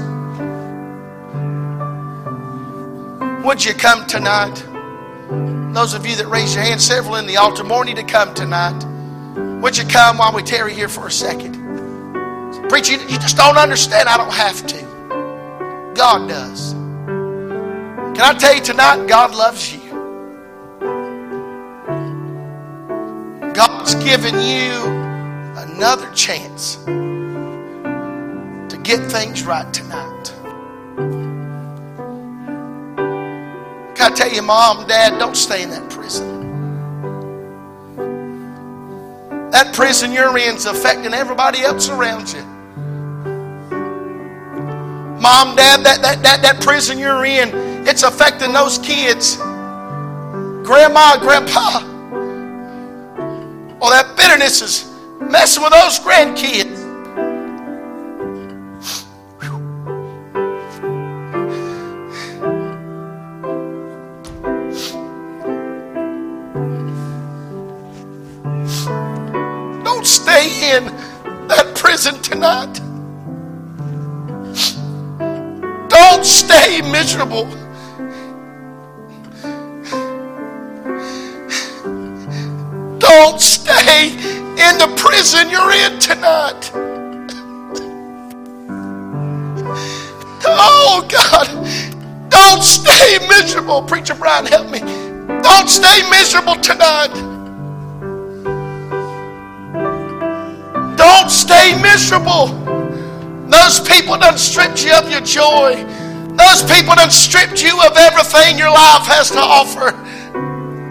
[3.46, 4.56] Would you come tonight?
[5.74, 8.34] Those of you that raised your hand, several in the altar, more need to come
[8.34, 8.84] tonight.
[9.62, 11.54] Would you come while we tarry here for a second?
[12.68, 14.10] Preacher, you just don't understand.
[14.10, 15.94] I don't have to.
[15.96, 16.83] God does.
[18.16, 19.82] Can I tell you tonight, God loves you.
[23.56, 24.84] God's given you
[25.58, 30.32] another chance to get things right tonight.
[33.96, 36.42] Can I tell you, mom, dad, don't stay in that prison.
[39.50, 42.44] That prison you're in is affecting everybody else around you.
[45.20, 49.38] Mom, dad, that, that, that, that prison you're in, it's affecting those kids.
[50.64, 51.82] Grandma, grandpa.
[53.80, 56.82] Well, that bitterness is messing with those grandkids.
[69.84, 70.86] Don't stay in
[71.48, 72.80] that prison tonight.
[75.90, 77.63] Don't stay miserable.
[84.70, 86.72] In the prison you're in tonight.
[90.46, 91.48] Oh, God.
[92.30, 93.82] Don't stay miserable.
[93.84, 94.80] Preacher Brian, help me.
[95.42, 97.14] Don't stay miserable tonight.
[100.98, 102.48] Don't stay miserable.
[103.48, 105.76] Those people done stripped you of your joy.
[106.36, 109.92] Those people done stripped you of everything your life has to offer.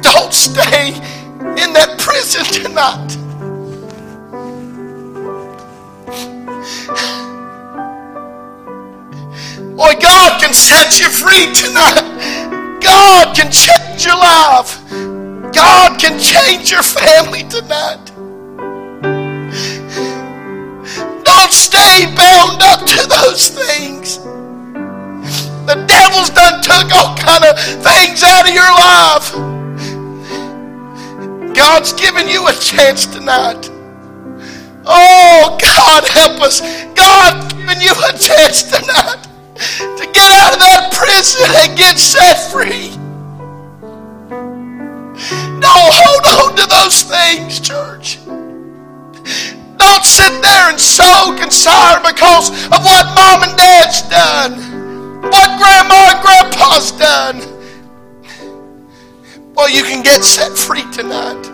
[0.02, 0.88] Don't stay
[1.60, 3.21] in that prison tonight.
[9.82, 12.78] Boy, God can set you free tonight.
[12.80, 14.78] God can change your life.
[15.52, 18.06] God can change your family tonight.
[21.24, 24.18] Don't stay bound up to those things.
[25.66, 29.32] The devil's done took all kind of things out of your life.
[31.56, 33.68] God's given you a chance tonight.
[34.86, 36.60] Oh, God, help us.
[36.94, 39.31] God's given you a chance tonight.
[39.78, 42.90] To get out of that prison and get set free.
[45.60, 48.18] Don't hold on to those things, church.
[49.78, 54.52] Don't sit there and soak and sigh because of what mom and dad's done,
[55.30, 57.40] what grandma and grandpa's done.
[59.54, 61.51] Well, you can get set free tonight.